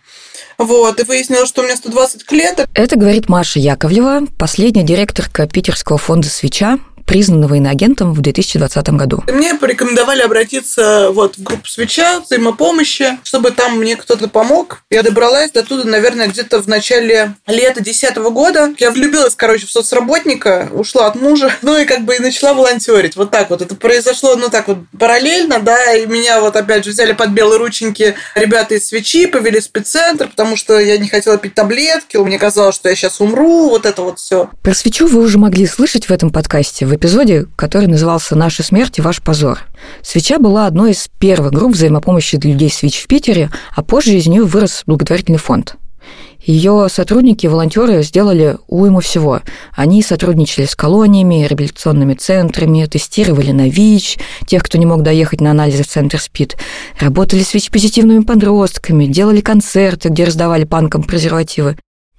Вот, 0.59 0.99
и 0.99 1.05
выяснилось, 1.05 1.49
что 1.49 1.63
у 1.63 1.65
меня 1.65 1.77
120 1.77 2.25
клеток. 2.25 2.67
Это 2.75 2.97
говорит 2.97 3.29
Маша 3.29 3.61
Яковлева, 3.61 4.27
последняя 4.37 4.83
директорка 4.83 5.47
Питерского 5.47 5.99
фонда 5.99 6.29
«Свеча», 6.29 6.81
признанного 7.09 7.55
иноагентом 7.55 8.13
в 8.13 8.21
2020 8.21 8.91
году. 8.91 9.25
Мне 9.29 9.55
порекомендовали 9.55 10.21
обратиться 10.21 11.11
вот 11.11 11.39
в 11.39 11.43
группу 11.43 11.67
свеча, 11.67 12.21
взаимопомощи, 12.21 13.19
чтобы 13.23 13.51
там 13.51 13.79
мне 13.79 13.97
кто-то 13.97 14.29
помог. 14.29 14.83
Я 14.91 15.03
добралась 15.03 15.51
до 15.51 15.63
туда, 15.63 15.85
наверное, 15.85 16.29
где-то 16.29 16.63
в 16.63 16.69
начале 16.69 17.35
лета 17.47 17.83
2010 17.83 18.17
года. 18.19 18.75
Я 18.79 18.91
влюбилась, 18.91 19.35
короче, 19.35 19.67
в 19.67 19.71
соцработника, 19.71 20.69
ушла 20.73 21.07
от 21.07 21.17
мужа, 21.17 21.51
ну 21.63 21.79
и 21.79 21.87
как 21.87 22.05
бы 22.05 22.17
и 22.17 22.19
начала 22.19 22.53
волонтерить. 22.53 23.17
Вот 23.17 23.31
так 23.31 23.49
вот. 23.49 23.63
Это 23.63 23.75
произошло, 23.75 24.37
ну 24.37 24.51
так 24.51 24.69
вот, 24.69 24.79
параллельно, 24.99 25.61
да, 25.61 25.95
и 25.95 26.07
меня 26.07 26.43
вот 26.43 26.57
опять 26.57 26.85
же 26.85 26.91
взяли 26.91 27.13
под 27.13 27.31
белые 27.31 27.59
рученьки 27.59 28.17
ребята 28.35 28.75
из 28.75 28.87
свечи, 28.87 29.27
повели 29.27 29.61
в 29.61 29.65
спеццентр, 29.65 30.29
потому 30.29 30.57
что 30.57 30.79
я 30.79 30.99
не 30.99 31.09
хотела 31.09 31.39
пить 31.39 31.55
таблетки, 31.55 32.19
мне 32.19 32.39
казалось, 32.39 32.75
что 32.75 32.91
я 32.91 32.95
сейчас 32.95 33.21
умру, 33.21 33.71
вот 33.71 33.87
это 33.87 34.03
вот 34.03 34.19
все. 34.19 34.51
Про 34.63 34.75
свечу 34.75 35.07
вы 35.07 35.23
уже 35.23 35.39
могли 35.39 35.67
слышать 35.67 36.07
в 36.07 36.11
этом 36.11 36.31
подкасте 36.31 36.85
в 36.85 36.98
эпизоде, 36.99 37.47
который 37.57 37.89
назывался 37.89 38.37
«Наша 38.37 38.63
смерть 38.63 38.99
и 38.99 39.03
ваш 39.03 39.23
позор». 39.23 39.61
«Свеча» 40.03 40.39
была 40.39 40.67
одной 40.67 40.93
из 40.93 41.09
первых 41.19 41.53
групп 41.53 41.73
взаимопомощи 41.73 42.37
для 42.37 42.53
людей 42.53 42.71
«Свич» 42.71 43.03
в 43.03 43.07
Питере, 43.07 43.51
а 43.75 43.83
позже 43.83 44.13
из 44.13 44.27
нее 44.27 44.45
вырос 44.45 44.83
благотворительный 44.87 45.39
фонд. 45.39 45.77
Ее 46.41 46.87
сотрудники, 46.89 47.47
волонтеры 47.47 48.03
сделали 48.03 48.57
уйму 48.69 49.01
всего. 49.01 49.43
Они 49.75 50.03
сотрудничали 50.03 50.67
с 50.67 50.77
колониями, 50.77 51.47
реабилитационными 51.47 52.15
центрами, 52.15 52.87
тестировали 52.87 53.51
на 53.51 53.69
ВИЧ, 53.69 54.19
тех, 54.47 54.63
кто 54.63 54.79
не 54.79 54.87
мог 54.87 55.03
доехать 55.03 55.41
на 55.41 55.51
анализы 55.51 55.83
в 55.83 55.89
центр 55.89 56.21
СПИД, 56.21 56.57
работали 57.01 57.43
с 57.43 57.55
ВИЧ-позитивными 57.55 58.23
подростками, 58.23 59.07
делали 59.07 59.41
концерты, 59.41 60.09
где 60.09 60.25
раздавали 60.25 60.65
панкам 60.65 61.03
презервативы. 61.03 61.77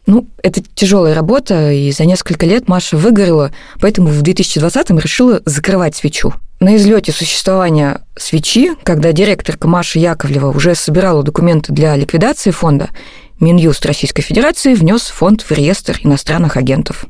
Ну, 0.09 0.25
это 0.41 0.63
тяжелая 0.73 1.13
работа, 1.13 1.71
и 1.71 1.91
за 1.91 2.03
несколько 2.03 2.47
лет 2.47 2.67
Маша 2.67 2.97
выгорела, 2.97 3.51
поэтому 3.79 4.07
в 4.07 4.23
2020-м 4.23 4.97
решила 4.97 5.43
закрывать 5.45 5.95
свечу. 5.95 6.33
На 6.59 6.77
излете 6.77 7.11
существования 7.11 8.01
свечи, 8.17 8.71
когда 8.81 9.11
директорка 9.11 9.67
Маша 9.67 9.99
Яковлева 9.99 10.49
уже 10.49 10.73
собирала 10.73 11.21
документы 11.21 11.73
для 11.73 11.95
ликвидации 11.95 12.49
фонда, 12.49 12.89
Минюст 13.39 13.85
Российской 13.85 14.23
Федерации 14.23 14.73
внес 14.73 15.03
фонд 15.03 15.43
в 15.43 15.51
реестр 15.51 15.99
иностранных 16.01 16.57
агентов. 16.57 17.05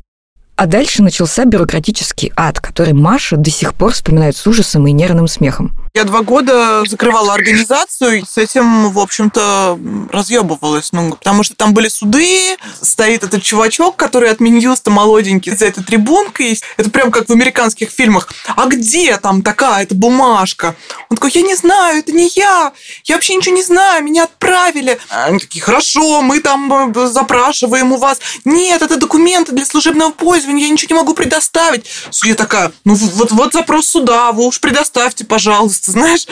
А 0.57 0.65
дальше 0.65 1.01
начался 1.01 1.45
бюрократический 1.45 2.33
ад, 2.35 2.59
который 2.59 2.91
Маша 2.91 3.37
до 3.37 3.49
сих 3.49 3.75
пор 3.75 3.93
вспоминает 3.93 4.35
с 4.35 4.45
ужасом 4.45 4.85
и 4.87 4.91
нервным 4.91 5.29
смехом. 5.29 5.71
Я 5.95 6.03
два 6.03 6.21
года 6.21 6.83
закрывала 6.85 7.33
организацию, 7.33 8.19
и 8.19 8.23
с 8.23 8.37
этим, 8.37 8.91
в 8.91 8.99
общем-то, 8.99 9.79
разъебывалась. 10.11 10.91
Ну, 10.91 11.11
потому 11.11 11.41
что 11.43 11.55
там 11.55 11.73
были 11.73 11.87
суды, 11.87 12.57
стоит 12.79 13.23
этот 13.23 13.41
чувачок, 13.41 13.95
который 13.95 14.29
от 14.29 14.39
Минюста 14.39 14.91
молоденький, 14.91 15.55
за 15.55 15.65
этой 15.65 15.83
трибункой. 15.83 16.59
Это 16.77 16.91
прям 16.91 17.11
как 17.11 17.27
в 17.27 17.31
американских 17.31 17.89
фильмах. 17.89 18.29
А 18.55 18.67
где 18.67 19.17
там 19.17 19.41
такая 19.41 19.83
эта 19.83 19.95
бумажка? 19.95 20.75
Он 21.09 21.17
такой, 21.17 21.31
я 21.33 21.41
не 21.41 21.55
знаю, 21.55 21.99
это 21.99 22.11
не 22.11 22.29
я. 22.35 22.71
Я 23.05 23.15
вообще 23.15 23.35
ничего 23.35 23.55
не 23.55 23.63
знаю, 23.63 24.03
меня 24.03 24.25
отправили. 24.25 24.99
Они 25.09 25.39
такие, 25.39 25.61
хорошо, 25.61 26.21
мы 26.21 26.39
там 26.39 26.91
э, 26.95 27.07
запрашиваем 27.07 27.93
у 27.93 27.97
вас. 27.97 28.19
Нет, 28.45 28.81
это 28.83 28.97
документы 28.97 29.53
для 29.53 29.65
служебного 29.65 30.11
пользования, 30.11 30.65
я 30.65 30.69
ничего 30.69 30.95
не 30.95 31.01
могу 31.01 31.13
предоставить. 31.15 31.85
Судья 32.11 32.35
такая, 32.35 32.71
ну 32.85 32.93
вот, 32.93 33.31
вот 33.31 33.53
запрос 33.53 33.87
суда, 33.87 34.31
вы 34.31 34.45
уж 34.45 34.59
предоставьте, 34.59 35.25
пожалуйста 35.25 35.78
просто, 35.79 35.91
знаешь, 35.91 36.25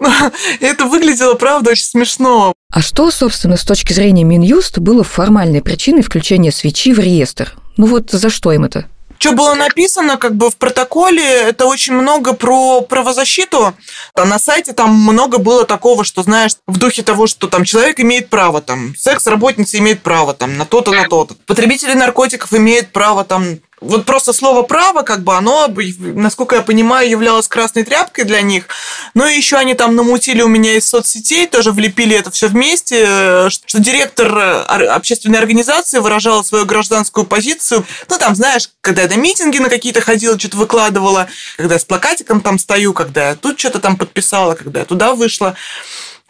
это 0.60 0.86
выглядело, 0.86 1.34
правда, 1.34 1.70
очень 1.70 1.84
смешно. 1.84 2.54
А 2.72 2.80
что, 2.80 3.10
собственно, 3.10 3.56
с 3.56 3.64
точки 3.64 3.92
зрения 3.92 4.24
Минюста 4.24 4.80
было 4.80 5.04
формальной 5.04 5.62
причиной 5.62 6.02
включения 6.02 6.52
свечи 6.52 6.92
в 6.92 6.98
реестр? 6.98 7.54
Ну 7.76 7.86
вот 7.86 8.10
за 8.10 8.30
что 8.30 8.52
им 8.52 8.64
это? 8.64 8.86
что 9.18 9.30
было 9.30 9.54
написано 9.54 10.16
как 10.16 10.34
бы 10.34 10.50
в 10.50 10.56
протоколе, 10.56 11.22
это 11.22 11.66
очень 11.66 11.94
много 11.94 12.32
про 12.32 12.80
правозащиту. 12.80 13.72
А 14.16 14.24
на 14.24 14.40
сайте 14.40 14.72
там 14.72 14.92
много 14.92 15.38
было 15.38 15.64
такого, 15.64 16.02
что, 16.02 16.24
знаешь, 16.24 16.56
в 16.66 16.76
духе 16.76 17.04
того, 17.04 17.28
что 17.28 17.46
там 17.46 17.62
человек 17.62 18.00
имеет 18.00 18.30
право, 18.30 18.60
там, 18.60 18.96
секс-работница 18.96 19.78
имеет 19.78 20.02
право, 20.02 20.34
там, 20.34 20.58
на 20.58 20.64
то-то, 20.64 20.90
на 20.90 21.04
то-то. 21.04 21.36
Потребители 21.46 21.94
наркотиков 21.94 22.52
имеют 22.52 22.88
право, 22.88 23.22
там, 23.22 23.60
вот 23.82 24.04
просто 24.06 24.32
слово 24.32 24.62
право, 24.62 25.02
как 25.02 25.22
бы 25.22 25.36
оно, 25.36 25.68
насколько 25.98 26.56
я 26.56 26.62
понимаю, 26.62 27.10
являлось 27.10 27.48
красной 27.48 27.84
тряпкой 27.84 28.24
для 28.24 28.40
них. 28.40 28.66
Ну 29.14 29.26
и 29.26 29.36
еще 29.36 29.56
они 29.56 29.74
там 29.74 29.96
намутили 29.96 30.40
у 30.42 30.48
меня 30.48 30.74
из 30.74 30.88
соцсетей, 30.88 31.46
тоже 31.46 31.72
влепили 31.72 32.16
это 32.16 32.30
все 32.30 32.48
вместе, 32.48 33.04
э, 33.06 33.48
что 33.50 33.80
директор 33.80 34.32
э, 34.38 34.86
общественной 34.86 35.38
организации 35.38 35.98
выражала 35.98 36.42
свою 36.42 36.64
гражданскую 36.64 37.26
позицию. 37.26 37.84
Ну 38.08 38.18
там, 38.18 38.34
знаешь, 38.34 38.70
когда 38.80 39.02
я 39.02 39.08
на 39.08 39.16
митинги 39.16 39.58
на 39.58 39.68
какие-то 39.68 40.00
ходила, 40.00 40.38
что-то 40.38 40.56
выкладывала, 40.56 41.28
когда 41.56 41.74
я 41.74 41.80
с 41.80 41.84
плакатиком 41.84 42.40
там 42.40 42.58
стою, 42.58 42.92
когда 42.92 43.30
я 43.30 43.34
тут 43.34 43.58
что-то 43.58 43.80
там 43.80 43.96
подписала, 43.96 44.54
когда 44.54 44.80
я 44.80 44.86
туда 44.86 45.14
вышла 45.14 45.56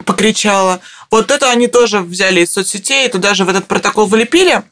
покричала. 0.05 0.81
Вот 1.11 1.31
это 1.31 1.49
они 1.49 1.67
тоже 1.67 1.99
взяли 1.99 2.41
из 2.41 2.51
соцсетей, 2.51 3.07
туда 3.07 3.35
же 3.35 3.45
в 3.45 3.49
этот 3.49 3.67
протокол 3.67 4.07
влепили. 4.07 4.63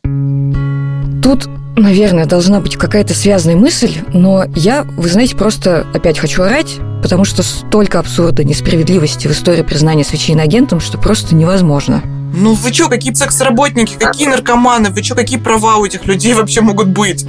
Тут 1.23 1.60
Наверное, 1.75 2.25
должна 2.25 2.59
быть 2.59 2.75
какая-то 2.75 3.13
связанная 3.13 3.55
мысль, 3.55 3.97
но 4.13 4.45
я, 4.55 4.83
вы 4.83 5.09
знаете, 5.09 5.35
просто 5.35 5.87
опять 5.93 6.19
хочу 6.19 6.43
орать, 6.43 6.77
потому 7.01 7.25
что 7.25 7.43
столько 7.43 7.99
абсурда, 7.99 8.43
несправедливости 8.43 9.27
в 9.27 9.31
истории 9.31 9.63
признания 9.63 10.03
свечей 10.03 10.35
агентом, 10.35 10.79
что 10.79 10.97
просто 10.97 11.33
невозможно. 11.33 12.01
Ну 12.33 12.53
вы 12.53 12.71
чё, 12.71 12.87
какие 12.89 13.13
секс-работники, 13.13 13.95
какие 13.99 14.27
наркоманы, 14.27 14.89
вы 14.89 15.01
чё, 15.01 15.15
какие 15.15 15.39
права 15.39 15.77
у 15.77 15.85
этих 15.85 16.05
людей 16.05 16.33
вообще 16.33 16.61
могут 16.61 16.87
быть? 16.87 17.25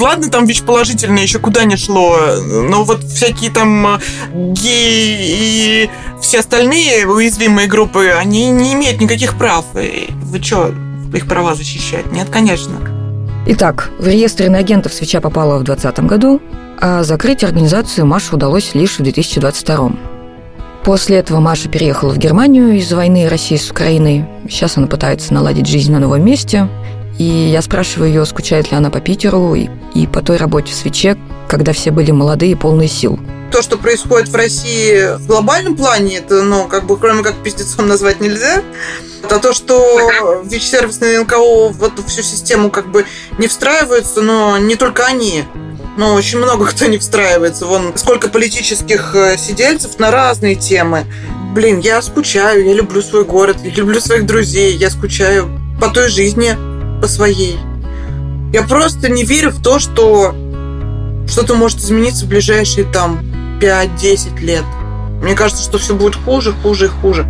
Ладно, 0.00 0.30
там 0.30 0.46
ВИЧ-положительные 0.46 1.22
еще 1.22 1.38
куда 1.38 1.64
не 1.64 1.76
шло, 1.76 2.18
но 2.46 2.82
вот 2.82 3.04
всякие 3.04 3.50
там 3.50 3.86
э, 3.86 3.98
геи 4.32 5.16
и 5.20 5.90
все 6.20 6.40
остальные 6.40 7.06
уязвимые 7.06 7.68
группы, 7.68 8.08
они 8.08 8.50
не 8.50 8.72
имеют 8.72 9.00
никаких 9.00 9.36
прав. 9.36 9.66
Вы 9.74 10.42
что, 10.42 10.74
их 11.14 11.26
права 11.26 11.54
защищать? 11.54 12.10
Нет, 12.10 12.28
конечно. 12.30 12.91
Итак, 13.44 13.90
в 13.98 14.06
реестр 14.06 14.44
иноагентов 14.44 14.94
свеча 14.94 15.20
попала 15.20 15.58
в 15.58 15.64
2020 15.64 16.06
году, 16.06 16.40
а 16.80 17.02
закрыть 17.02 17.42
организацию 17.42 18.06
Маше 18.06 18.36
удалось 18.36 18.74
лишь 18.74 18.98
в 18.98 19.02
2022. 19.02 19.92
После 20.84 21.16
этого 21.16 21.40
Маша 21.40 21.68
переехала 21.68 22.10
в 22.10 22.18
Германию 22.18 22.76
из-за 22.76 22.94
войны 22.94 23.28
России 23.28 23.56
с 23.56 23.70
Украиной. 23.70 24.24
Сейчас 24.48 24.76
она 24.76 24.86
пытается 24.86 25.34
наладить 25.34 25.66
жизнь 25.66 25.92
на 25.92 25.98
новом 25.98 26.24
месте. 26.24 26.68
И 27.18 27.24
я 27.24 27.62
спрашиваю 27.62 28.10
ее, 28.10 28.24
скучает 28.26 28.70
ли 28.70 28.76
она 28.76 28.90
по 28.90 29.00
Питеру 29.00 29.54
и, 29.54 29.68
и 29.94 30.06
по 30.06 30.22
той 30.22 30.36
работе 30.36 30.72
в 30.72 30.76
свече, 30.76 31.16
когда 31.48 31.72
все 31.72 31.90
были 31.90 32.10
молодые 32.10 32.52
и 32.52 32.56
полные 32.56 32.88
сил. 32.88 33.18
То, 33.52 33.60
что 33.60 33.76
происходит 33.76 34.30
в 34.30 34.34
России 34.34 35.16
в 35.18 35.26
глобальном 35.26 35.76
плане, 35.76 36.16
это, 36.16 36.42
ну, 36.42 36.66
как 36.68 36.86
бы, 36.86 36.96
кроме 36.96 37.22
как 37.22 37.42
пиздецом 37.42 37.86
назвать 37.86 38.18
нельзя. 38.20 38.62
А 39.30 39.38
то, 39.38 39.52
что 39.52 40.42
ВИЧ-сервисные 40.44 41.20
НКО 41.20 41.68
в 41.68 41.84
эту 41.84 42.02
всю 42.02 42.22
систему 42.22 42.70
как 42.70 42.90
бы 42.90 43.04
не 43.36 43.48
встраиваются, 43.48 44.22
но 44.22 44.56
не 44.56 44.74
только 44.76 45.04
они. 45.04 45.44
Но 45.98 46.14
очень 46.14 46.38
много 46.38 46.64
кто 46.64 46.86
не 46.86 46.96
встраивается. 46.96 47.66
Вон 47.66 47.92
сколько 47.96 48.28
политических 48.28 49.14
э, 49.14 49.36
сидельцев 49.36 49.98
на 49.98 50.10
разные 50.10 50.54
темы. 50.54 51.04
Блин, 51.54 51.80
я 51.80 52.00
скучаю, 52.00 52.64
я 52.64 52.72
люблю 52.72 53.02
свой 53.02 53.24
город, 53.24 53.58
я 53.62 53.70
люблю 53.70 54.00
своих 54.00 54.24
друзей, 54.24 54.74
я 54.74 54.88
скучаю 54.88 55.60
по 55.78 55.88
той 55.88 56.08
жизни, 56.08 56.56
по 57.02 57.06
своей. 57.06 57.58
Я 58.54 58.62
просто 58.62 59.10
не 59.10 59.24
верю 59.24 59.50
в 59.50 59.62
то, 59.62 59.78
что 59.78 60.34
что-то 61.28 61.54
может 61.54 61.78
измениться 61.78 62.24
в 62.24 62.28
ближайшие 62.28 62.86
там 62.90 63.31
5-10 63.62 64.40
лет. 64.40 64.64
Мне 65.22 65.36
кажется, 65.36 65.62
что 65.62 65.78
все 65.78 65.94
будет 65.94 66.16
хуже, 66.16 66.52
хуже 66.52 66.86
и 66.86 66.88
хуже. 66.88 67.22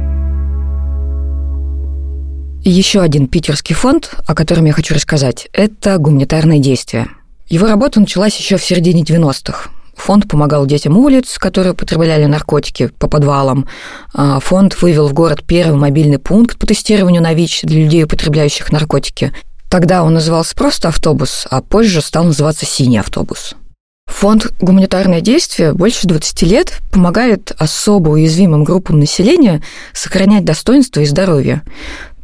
Еще 2.64 3.02
один 3.02 3.26
питерский 3.26 3.74
фонд, 3.74 4.14
о 4.26 4.34
котором 4.34 4.64
я 4.64 4.72
хочу 4.72 4.94
рассказать, 4.94 5.48
это 5.52 5.98
гуманитарное 5.98 6.58
действие. 6.58 7.08
Его 7.48 7.66
работа 7.66 8.00
началась 8.00 8.34
еще 8.38 8.56
в 8.56 8.64
середине 8.64 9.02
90-х. 9.02 9.68
Фонд 9.94 10.26
помогал 10.26 10.64
детям 10.64 10.96
улиц, 10.96 11.36
которые 11.36 11.74
употребляли 11.74 12.24
наркотики 12.24 12.86
по 12.86 13.08
подвалам. 13.08 13.68
А, 14.14 14.40
фонд 14.40 14.80
вывел 14.80 15.08
в 15.08 15.12
город 15.12 15.42
первый 15.46 15.76
мобильный 15.76 16.18
пункт 16.18 16.58
по 16.58 16.66
тестированию 16.66 17.20
на 17.20 17.34
ВИЧ 17.34 17.64
для 17.64 17.82
людей, 17.82 18.04
употребляющих 18.04 18.72
наркотики. 18.72 19.34
Тогда 19.68 20.02
он 20.02 20.14
назывался 20.14 20.54
просто 20.54 20.88
автобус, 20.88 21.46
а 21.50 21.60
позже 21.60 22.00
стал 22.00 22.24
называться 22.24 22.64
синий 22.64 22.98
автобус. 22.98 23.54
Фонд 24.12 24.52
«Гуманитарное 24.60 25.20
действие» 25.20 25.72
больше 25.72 26.06
20 26.06 26.42
лет 26.42 26.80
помогает 26.92 27.52
особо 27.58 28.10
уязвимым 28.10 28.62
группам 28.62 29.00
населения 29.00 29.62
сохранять 29.92 30.44
достоинство 30.44 31.00
и 31.00 31.06
здоровье 31.06 31.62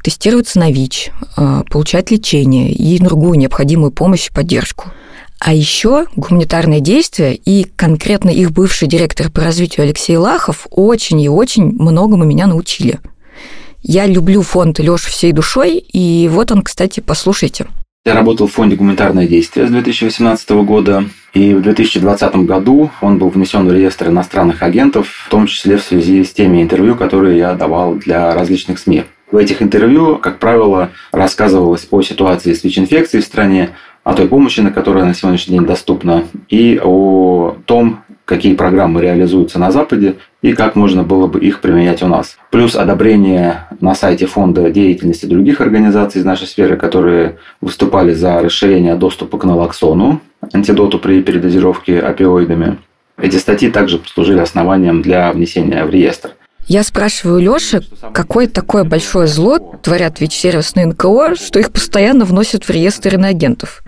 тестироваться 0.02 0.60
на 0.60 0.70
ВИЧ, 0.70 1.10
а, 1.36 1.64
получать 1.64 2.10
лечение 2.10 2.72
и 2.72 2.98
другую 2.98 3.36
необходимую 3.38 3.90
помощь 3.90 4.28
и 4.28 4.32
поддержку. 4.32 4.90
А 5.40 5.52
еще 5.52 6.06
гуманитарные 6.14 6.80
действия 6.80 7.34
и 7.34 7.64
конкретно 7.64 8.30
их 8.30 8.52
бывший 8.52 8.86
директор 8.86 9.30
по 9.30 9.40
развитию 9.40 9.84
Алексей 9.84 10.16
Лахов 10.16 10.66
очень 10.70 11.20
и 11.20 11.28
очень 11.28 11.64
многому 11.64 12.24
меня 12.24 12.46
научили. 12.46 13.00
Я 13.82 14.06
люблю 14.06 14.42
фонд 14.42 14.78
Лёша 14.78 15.08
всей 15.08 15.32
душой, 15.32 15.78
и 15.78 16.28
вот 16.32 16.52
он, 16.52 16.62
кстати, 16.62 17.00
послушайте. 17.00 17.66
Я 18.08 18.14
работал 18.14 18.46
в 18.46 18.52
фонде 18.52 18.74
«Гуманитарное 18.74 19.26
действие» 19.26 19.66
с 19.66 19.70
2018 19.70 20.48
года, 20.64 21.04
и 21.34 21.52
в 21.52 21.60
2020 21.60 22.36
году 22.36 22.90
он 23.02 23.18
был 23.18 23.28
внесен 23.28 23.68
в 23.68 23.70
реестр 23.70 24.08
иностранных 24.08 24.62
агентов, 24.62 25.08
в 25.26 25.28
том 25.28 25.46
числе 25.46 25.76
в 25.76 25.82
связи 25.82 26.24
с 26.24 26.32
теми 26.32 26.62
интервью, 26.62 26.94
которые 26.94 27.36
я 27.36 27.52
давал 27.52 27.96
для 27.96 28.32
различных 28.32 28.78
СМИ. 28.78 29.04
В 29.30 29.36
этих 29.36 29.60
интервью, 29.60 30.16
как 30.16 30.38
правило, 30.38 30.88
рассказывалось 31.12 31.86
о 31.90 32.00
ситуации 32.00 32.54
с 32.54 32.64
ВИЧ-инфекцией 32.64 33.22
в 33.22 33.26
стране, 33.26 33.72
о 34.04 34.14
той 34.14 34.26
помощи, 34.26 34.60
на 34.60 34.70
которая 34.70 35.04
на 35.04 35.12
сегодняшний 35.12 35.58
день 35.58 35.66
доступна, 35.66 36.24
и 36.48 36.80
о 36.82 37.58
том, 37.66 38.04
какие 38.28 38.54
программы 38.54 39.00
реализуются 39.00 39.58
на 39.58 39.72
Западе 39.72 40.16
и 40.42 40.52
как 40.52 40.76
можно 40.76 41.02
было 41.02 41.26
бы 41.26 41.40
их 41.40 41.60
применять 41.60 42.02
у 42.02 42.08
нас. 42.08 42.36
Плюс 42.50 42.76
одобрение 42.76 43.66
на 43.80 43.94
сайте 43.94 44.26
фонда 44.26 44.70
деятельности 44.70 45.24
других 45.24 45.62
организаций 45.62 46.20
из 46.20 46.26
нашей 46.26 46.46
сферы, 46.46 46.76
которые 46.76 47.38
выступали 47.62 48.12
за 48.12 48.40
расширение 48.40 48.96
доступа 48.96 49.38
к 49.38 49.44
налоксону 49.44 50.20
антидоту 50.52 50.98
при 50.98 51.22
передозировке 51.22 51.98
опиоидами. 52.00 52.76
Эти 53.16 53.36
статьи 53.36 53.70
также 53.70 53.98
послужили 53.98 54.40
основанием 54.40 55.00
для 55.00 55.32
внесения 55.32 55.84
в 55.84 55.90
реестр. 55.90 56.32
Я 56.66 56.82
спрашиваю 56.82 57.40
Лёши, 57.40 57.82
какое 58.12 58.46
такое 58.46 58.84
большое 58.84 59.26
зло 59.26 59.58
творят 59.82 60.20
ВИЧ-сервисные 60.20 60.86
НКО, 60.86 61.34
что 61.34 61.58
их 61.58 61.72
постоянно 61.72 62.26
вносят 62.26 62.64
в 62.64 62.70
реестр 62.70 63.14
иноагентов? 63.14 63.82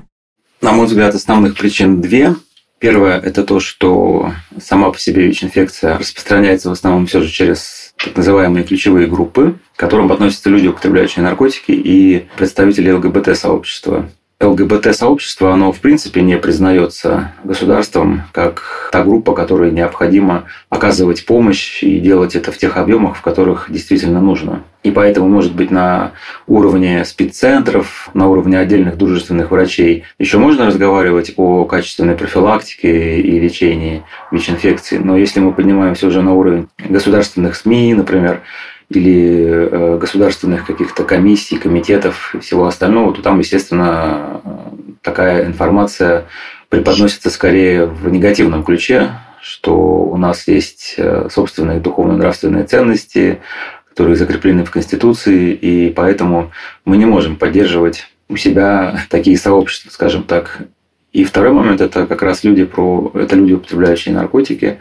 На 0.62 0.72
мой 0.72 0.87
взгляд, 0.87 1.14
основных 1.14 1.57
причин 1.57 2.00
две. 2.00 2.35
Первое– 2.80 3.20
это 3.22 3.44
то, 3.44 3.60
что 3.60 4.32
сама 4.58 4.90
по 4.90 4.98
себе 4.98 5.26
ВИЧ-инфекция 5.26 5.98
распространяется 5.98 6.70
в 6.70 6.72
основном 6.72 7.06
все 7.06 7.20
же 7.20 7.28
через 7.28 7.92
так 7.98 8.16
называемые 8.16 8.64
ключевые 8.64 9.06
группы, 9.06 9.56
к 9.76 9.78
которым 9.78 10.10
относятся 10.10 10.48
люди, 10.48 10.66
употребляющие 10.66 11.22
наркотики, 11.22 11.72
и 11.72 12.26
представители 12.38 12.90
ЛГБТ-сообщества. 12.90 14.08
ЛГБТ-сообщество, 14.40 15.53
оно 15.53 15.70
в 15.70 15.81
принципе 15.81 16.22
не 16.22 16.38
признается 16.38 17.33
государством 17.44 18.22
как 18.33 18.88
та 18.90 19.05
группа, 19.05 19.35
которой 19.35 19.70
необходимо 19.70 20.44
оказывать 20.70 21.26
помощь 21.26 21.83
и 21.83 22.00
делать 22.00 22.35
это 22.35 22.50
в 22.50 22.57
тех 22.57 22.79
объемах, 22.79 23.16
в 23.16 23.20
которых 23.20 23.66
действительно 23.68 24.20
нужно. 24.20 24.62
И 24.83 24.90
поэтому, 24.90 25.29
может 25.29 25.55
быть, 25.55 25.70
на 25.70 26.12
уровне 26.46 27.05
спеццентров, 27.05 28.09
на 28.14 28.29
уровне 28.29 28.59
отдельных 28.59 28.96
дружественных 28.96 29.50
врачей 29.50 30.05
еще 30.18 30.38
можно 30.38 30.66
разговаривать 30.66 31.35
о 31.37 31.66
качественной 31.66 32.16
профилактике 32.16 33.20
и 33.20 33.38
лечении 33.38 34.03
ВИЧ-инфекции. 34.33 34.96
Но 34.96 35.18
если 35.18 35.40
мы 35.40 35.53
поднимаемся 35.53 36.07
уже 36.07 36.22
на 36.22 36.33
уровень 36.33 36.68
государственных 36.79 37.57
СМИ, 37.57 37.92
например, 37.92 38.40
или 38.90 39.68
э, 39.70 39.98
государственных 39.98 40.66
каких-то 40.66 41.05
комиссий, 41.05 41.57
комитетов 41.57 42.35
и 42.35 42.40
всего 42.40 42.66
остального, 42.66 43.14
то 43.14 43.22
там, 43.22 43.38
естественно, 43.38 44.42
такая 45.00 45.46
информация 45.46 46.26
преподносится 46.68 47.31
скорее 47.31 47.87
в 47.87 48.09
негативном 48.11 48.64
ключе, 48.64 49.12
что 49.40 49.74
у 49.74 50.16
нас 50.16 50.46
есть 50.48 50.94
э, 50.96 51.29
собственные 51.31 51.81
духовно-нравственные 51.81 52.64
ценности, 52.64 53.40
которые 53.88 54.16
закреплены 54.16 54.64
в 54.64 54.70
Конституции, 54.72 55.53
и 55.53 55.90
поэтому 55.90 56.50
мы 56.85 56.96
не 56.96 57.07
можем 57.07 57.37
поддерживать 57.37 58.09
у 58.29 58.37
себя 58.37 59.05
такие 59.09 59.38
сообщества, 59.38 59.90
скажем 59.90 60.24
так. 60.24 60.62
И 61.12 61.24
второй 61.24 61.53
момент– 61.53 61.81
это 61.81 62.07
как 62.07 62.22
раз 62.22 62.42
люди, 62.42 62.64
про, 62.64 63.12
это 63.14 63.37
люди, 63.37 63.53
употребляющие 63.55 64.14
наркотики, 64.14 64.79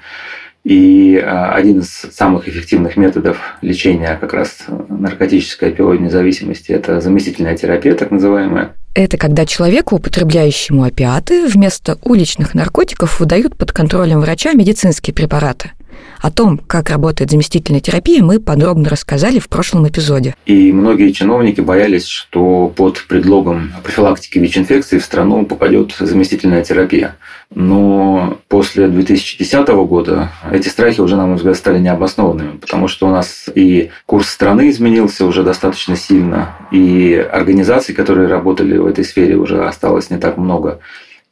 и 0.63 1.17
а, 1.17 1.53
один 1.53 1.79
из 1.79 1.89
самых 1.89 2.47
эффективных 2.47 2.97
методов 2.97 3.37
лечения 3.61 4.17
как 4.19 4.33
раз 4.33 4.65
наркотической 4.89 5.69
опиоидной 5.69 6.09
зависимости– 6.09 6.71
это 6.73 7.01
заместительная 7.01 7.55
терапия, 7.55 7.95
так 7.95 8.11
называемая. 8.11 8.75
Это 8.95 9.17
когда 9.17 9.45
человеку, 9.45 9.95
употребляющему 9.95 10.83
опиаты, 10.83 11.47
вместо 11.47 11.97
уличных 12.03 12.53
наркотиков 12.53 13.19
выдают 13.19 13.55
под 13.55 13.71
контролем 13.71 14.19
врача 14.19 14.53
медицинские 14.53 15.13
препараты. 15.13 15.71
О 16.21 16.31
том, 16.31 16.57
как 16.57 16.89
работает 16.89 17.31
заместительная 17.31 17.79
терапия, 17.79 18.21
мы 18.21 18.39
подробно 18.39 18.89
рассказали 18.89 19.39
в 19.39 19.47
прошлом 19.47 19.87
эпизоде. 19.87 20.35
И 20.45 20.71
многие 20.71 21.11
чиновники 21.11 21.61
боялись, 21.61 22.05
что 22.05 22.71
под 22.75 23.05
предлогом 23.07 23.71
профилактики 23.83 24.37
ВИЧ-инфекции 24.37 24.99
в 24.99 25.05
страну 25.05 25.45
попадет 25.45 25.95
заместительная 25.97 26.63
терапия. 26.63 27.15
Но 27.55 28.37
после 28.47 28.87
2010 28.87 29.67
года 29.67 30.31
эти 30.51 30.67
страхи 30.67 30.99
уже, 30.99 31.15
на 31.15 31.25
мой 31.25 31.37
взгляд, 31.37 31.55
стали 31.55 31.79
необоснованными, 31.79 32.57
потому 32.57 32.87
что 32.87 33.07
у 33.07 33.11
нас 33.11 33.45
и 33.55 33.89
курс 34.05 34.29
страны 34.29 34.69
изменился 34.69 35.25
уже 35.25 35.43
достаточно 35.43 35.95
сильно, 35.95 36.55
и 36.71 37.15
организаций, 37.31 37.95
которые 37.95 38.27
работали 38.27 38.77
в 38.77 38.85
этой 38.85 39.03
сфере, 39.03 39.35
уже 39.35 39.63
осталось 39.65 40.09
не 40.09 40.17
так 40.17 40.37
много. 40.37 40.79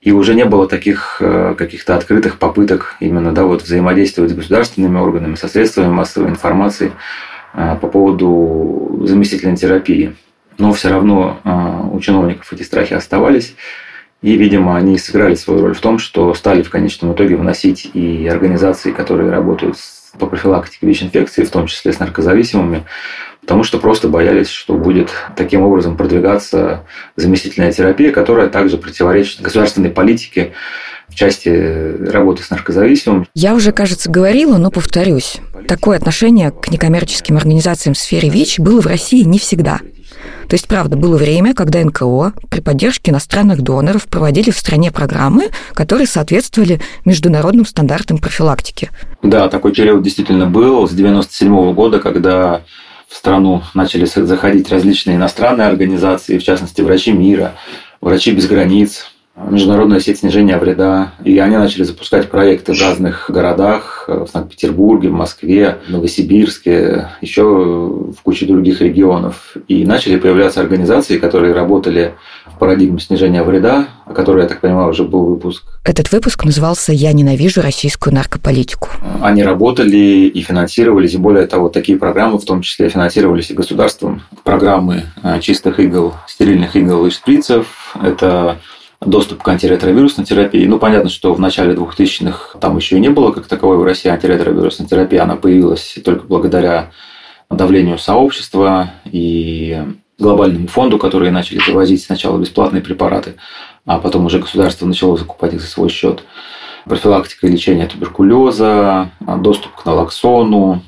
И 0.08 0.12
уже 0.14 0.36
не 0.36 0.46
было 0.46 0.70
таких 0.70 1.18
э, 1.20 1.54
каких-то 1.58 1.98
открытых 1.98 2.40
попыток 2.40 2.96
именно 3.02 3.34
да, 3.34 3.44
вот 3.44 3.64
взаимодействовать 3.64 4.32
с 4.32 4.36
государственными 4.36 4.98
органами, 4.98 5.36
со 5.36 5.50
средствами 5.50 5.92
массовой 5.92 6.30
информации 6.30 6.94
э, 7.54 7.76
по 7.82 7.90
поводу 7.90 9.02
заместительной 9.04 9.58
терапии. 9.58 10.16
Но 10.58 10.72
все 10.72 10.92
равно 10.92 11.42
э, 11.44 11.90
у 11.92 12.00
чиновников 12.00 12.54
эти 12.54 12.64
страхи 12.64 12.94
оставались. 12.94 13.54
И, 14.22 14.38
видимо, 14.38 14.78
они 14.78 14.98
сыграли 14.98 15.36
свою 15.36 15.60
роль 15.60 15.76
в 15.76 15.82
том, 15.82 16.00
что 16.00 16.34
стали 16.36 16.62
в 16.62 16.70
конечном 16.70 17.12
итоге 17.12 17.36
вносить 17.36 17.92
и 17.94 18.30
организации, 18.30 18.94
которые 18.94 19.30
работают 19.30 19.76
по 20.18 20.26
профилактике 20.26 20.88
ВИЧ-инфекции, 20.88 21.44
в 21.44 21.52
том 21.52 21.68
числе 21.68 21.92
с 21.92 22.00
наркозависимыми, 22.00 22.86
потому 23.48 23.64
что 23.64 23.78
просто 23.78 24.10
боялись, 24.10 24.50
что 24.50 24.74
будет 24.74 25.10
таким 25.38 25.62
образом 25.62 25.96
продвигаться 25.96 26.84
заместительная 27.16 27.72
терапия, 27.72 28.12
которая 28.12 28.50
также 28.50 28.78
противоречит 28.78 29.40
государственной 29.40 29.90
политике 29.90 30.52
в 31.08 31.16
части 31.16 31.48
работы 32.12 32.44
с 32.44 32.50
наркозависимым. 32.50 33.26
Я 33.34 33.56
уже, 33.56 33.72
кажется, 33.72 34.12
говорила, 34.12 34.58
но 34.58 34.70
повторюсь. 34.70 35.38
Такое 35.66 35.96
отношение 35.98 36.52
к 36.52 36.70
некоммерческим 36.70 37.38
организациям 37.38 37.94
в 37.94 37.98
сфере 37.98 38.28
ВИЧ 38.28 38.60
было 38.60 38.82
в 38.82 38.86
России 38.86 39.24
не 39.24 39.40
всегда. 39.40 39.80
То 40.50 40.54
есть, 40.54 40.68
правда, 40.68 40.98
было 40.98 41.16
время, 41.16 41.54
когда 41.54 41.80
НКО 41.80 42.34
при 42.50 42.60
поддержке 42.60 43.12
иностранных 43.12 43.62
доноров 43.62 44.08
проводили 44.08 44.52
в 44.52 44.58
стране 44.58 44.92
программы, 44.92 45.52
которые 45.74 46.08
соответствовали 46.08 46.82
международным 47.06 47.66
стандартам 47.66 48.18
профилактики. 48.18 48.90
Да, 49.24 49.48
такой 49.48 49.74
период 49.74 50.04
действительно 50.04 50.48
был 50.48 50.86
с 50.86 50.92
1997 50.92 51.74
года, 51.74 52.00
когда 52.00 52.64
в 53.08 53.16
страну 53.16 53.64
начали 53.74 54.06
заходить 54.06 54.70
различные 54.70 55.16
иностранные 55.16 55.68
организации, 55.68 56.38
в 56.38 56.44
частности, 56.44 56.82
врачи 56.82 57.12
мира, 57.12 57.54
врачи 58.02 58.32
без 58.32 58.48
границ, 58.48 59.06
международная 59.38 60.00
сеть 60.00 60.20
снижения 60.20 60.58
вреда. 60.58 61.14
И 61.24 61.38
они 61.38 61.58
начали 61.58 61.84
запускать 61.84 62.30
проекты 62.30 62.74
в 62.74 62.82
разных 62.82 63.30
городах, 63.30 64.06
э, 64.08 64.26
в 64.26 64.28
Санкт-Петербурге, 64.28 65.10
в 65.10 65.14
Москве, 65.14 65.78
в 65.88 65.92
Новосибирске, 65.92 67.10
еще 67.22 67.44
в 67.44 68.18
куче 68.24 68.46
других 68.46 68.82
регионов. 68.82 69.56
И 69.68 69.86
начали 69.86 70.18
появляться 70.18 70.60
организации, 70.60 71.20
которые 71.20 71.54
работали 71.54 72.16
в 72.58 72.60
парадигме 72.60 73.00
снижения 73.00 73.44
вреда, 73.44 73.88
о 74.08 74.14
которой, 74.14 74.42
я 74.42 74.48
так 74.48 74.62
понимаю, 74.62 74.90
уже 74.90 75.04
был 75.04 75.26
выпуск. 75.26 75.64
Этот 75.84 76.12
выпуск 76.12 76.44
назывался 76.44 76.92
«Я 76.92 77.14
ненавижу 77.14 77.62
российскую 77.62 78.16
наркополитику». 78.16 78.90
Они 79.22 79.44
работали 79.44 80.26
и 80.26 80.42
финансировались, 80.42 81.14
и 81.14 81.18
более 81.18 81.46
того, 81.46 81.70
такие 81.70 82.00
программы 82.00 82.40
в 82.40 82.46
том 82.46 82.64
числе 82.64 82.90
финансировались 82.90 83.52
и 83.52 83.54
государством. 83.54 84.24
Программы 84.44 85.04
э, 85.22 85.40
чистых 85.40 85.80
игл, 85.80 86.16
стерильных 86.26 86.76
игл 86.76 87.06
и 87.06 87.12
шприцев. 87.12 87.96
Это 88.02 88.58
доступ 89.02 89.44
к 89.44 89.48
антиретровирусной 89.48 90.26
терапии. 90.26 90.66
Ну, 90.66 90.80
понятно, 90.80 91.12
что 91.12 91.36
в 91.36 91.40
начале 91.40 91.76
2000-х 91.76 92.58
там 92.58 92.76
еще 92.78 92.98
и 92.98 93.00
не 93.00 93.10
было 93.10 93.32
как 93.32 93.46
таковой 93.46 93.78
в 93.78 93.84
России 93.84 94.10
антиретровирусной 94.10 94.88
терапии. 94.88 95.20
Она 95.20 95.36
появилась 95.36 95.96
только 96.04 96.26
благодаря 96.26 96.90
давлению 97.52 98.00
сообщества 98.00 98.94
и 99.06 99.80
глобальному 100.20 100.68
фонду, 100.68 100.98
которые 100.98 101.32
начали 101.32 101.60
завозить 101.66 102.04
сначала 102.04 102.38
бесплатные 102.38 102.82
препараты, 102.82 103.36
а 103.86 104.00
потом 104.00 104.26
уже 104.26 104.40
государство 104.40 104.86
начало 104.86 105.18
закупать 105.18 105.54
их 105.54 105.62
за 105.62 105.68
свой 105.68 105.90
счет. 105.90 106.24
Профилактика 106.86 107.48
и 107.48 107.52
лечение 107.52 107.86
туберкулеза, 107.86 109.12
доступ 109.20 109.76
к 109.76 109.86
налоксону, 109.86 110.82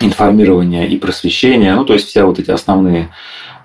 информирование 0.00 0.88
и 0.88 0.98
просвещение. 0.98 1.74
Ну, 1.74 1.84
то 1.84 1.92
есть 1.92 2.08
все 2.08 2.24
вот 2.24 2.38
эти 2.38 2.50
основные 2.50 3.08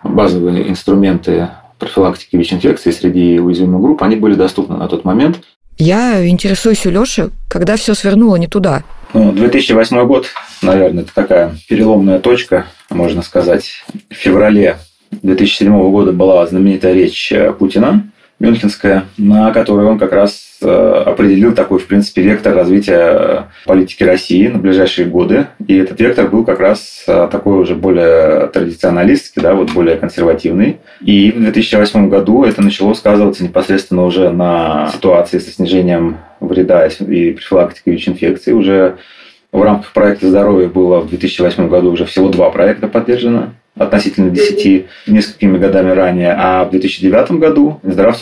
базовые 0.03 0.69
инструменты 0.69 1.49
профилактики 1.79 2.35
ВИЧ-инфекции 2.35 2.91
среди 2.91 3.39
уязвимых 3.39 3.81
групп, 3.81 4.03
они 4.03 4.15
были 4.15 4.35
доступны 4.35 4.77
на 4.77 4.87
тот 4.87 5.05
момент. 5.05 5.39
Я 5.77 6.27
интересуюсь 6.27 6.85
у 6.87 6.89
Лёши, 6.89 7.29
когда 7.49 7.75
все 7.75 7.93
свернуло 7.93 8.35
не 8.35 8.47
туда. 8.47 8.83
Ну, 9.13 9.31
2008 9.31 10.05
год, 10.07 10.27
наверное, 10.61 11.03
это 11.03 11.13
такая 11.13 11.55
переломная 11.69 12.19
точка, 12.19 12.65
можно 12.89 13.21
сказать. 13.21 13.85
В 14.09 14.15
феврале 14.15 14.77
2007 15.11 15.91
года 15.91 16.11
была 16.11 16.45
знаменитая 16.47 16.93
речь 16.93 17.33
Путина, 17.59 18.03
Мюнхенская, 18.39 19.05
на 19.17 19.51
которой 19.51 19.87
он 19.87 19.97
как 19.97 20.11
раз 20.11 20.59
э, 20.61 20.67
определил 20.67 21.55
такой, 21.55 21.79
в 21.79 21.87
принципе, 21.87 22.21
вектор 22.21 22.53
развития 22.53 23.47
политики 23.65 24.03
России 24.03 24.47
на 24.47 24.59
ближайшие 24.59 25.07
годы. 25.07 25.47
И 25.65 25.75
этот 25.75 25.99
вектор 25.99 26.27
был 26.27 26.45
как 26.45 26.59
раз 26.59 27.03
э, 27.07 27.27
такой 27.31 27.59
уже 27.59 27.73
более 27.73 28.47
традиционалистский, 28.47 29.41
да, 29.41 29.55
вот 29.55 29.71
более 29.71 29.95
консервативный. 29.95 30.77
И 31.01 31.31
в 31.31 31.39
2008 31.39 32.09
году 32.09 32.43
это 32.43 32.61
начало 32.61 32.93
сказываться 32.93 33.43
непосредственно 33.43 34.05
уже 34.05 34.29
на 34.29 34.91
ситуации 34.93 35.39
со 35.39 35.49
снижением 35.49 36.17
вреда 36.39 36.85
и 36.85 37.31
профилактикой 37.31 37.93
ВИЧ-инфекции. 37.93 38.51
Уже 38.51 38.97
в 39.51 39.63
рамках 39.63 39.93
проекта 39.93 40.29
здоровья 40.29 40.67
было 40.67 40.99
в 40.99 41.09
2008 41.09 41.69
году 41.69 41.91
уже 41.91 42.05
всего 42.05 42.29
два 42.29 42.51
проекта 42.51 42.87
поддержано 42.87 43.53
относительно 43.79 44.29
10 44.29 44.87
несколькими 45.07 45.57
годами 45.57 45.91
ранее, 45.91 46.35
а 46.37 46.65
в 46.65 46.71
2009 46.71 47.31
году 47.31 47.79
Минздрав 47.83 48.17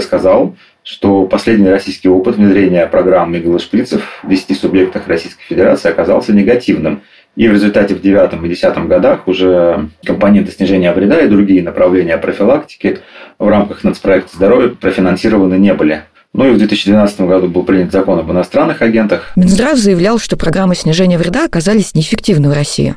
сказал, 0.00 0.56
что 0.82 1.24
последний 1.24 1.68
российский 1.68 2.08
опыт 2.08 2.36
внедрения 2.36 2.86
программы 2.86 3.38
игл 3.38 3.58
шприцев 3.58 4.20
в 4.22 4.28
10 4.28 4.58
субъектах 4.58 5.08
Российской 5.08 5.42
Федерации 5.44 5.88
оказался 5.88 6.32
негативным. 6.32 7.02
И 7.36 7.48
в 7.48 7.52
результате 7.52 7.94
в 7.94 8.02
2009 8.02 8.32
и 8.34 8.36
2010 8.36 8.86
годах 8.86 9.26
уже 9.26 9.88
компоненты 10.04 10.52
снижения 10.52 10.92
вреда 10.92 11.20
и 11.22 11.28
другие 11.28 11.62
направления 11.62 12.16
профилактики 12.16 12.98
в 13.38 13.48
рамках 13.48 13.82
нацпроекта 13.82 14.36
здоровья 14.36 14.68
профинансированы 14.68 15.54
не 15.54 15.74
были. 15.74 16.02
Ну 16.32 16.48
и 16.48 16.50
в 16.50 16.58
2012 16.58 17.20
году 17.22 17.48
был 17.48 17.62
принят 17.62 17.92
закон 17.92 18.18
об 18.18 18.30
иностранных 18.30 18.82
агентах. 18.82 19.32
Минздрав 19.36 19.78
заявлял, 19.78 20.18
что 20.18 20.36
программы 20.36 20.74
снижения 20.74 21.16
вреда 21.16 21.44
оказались 21.44 21.94
неэффективны 21.94 22.50
в 22.50 22.52
России. 22.52 22.96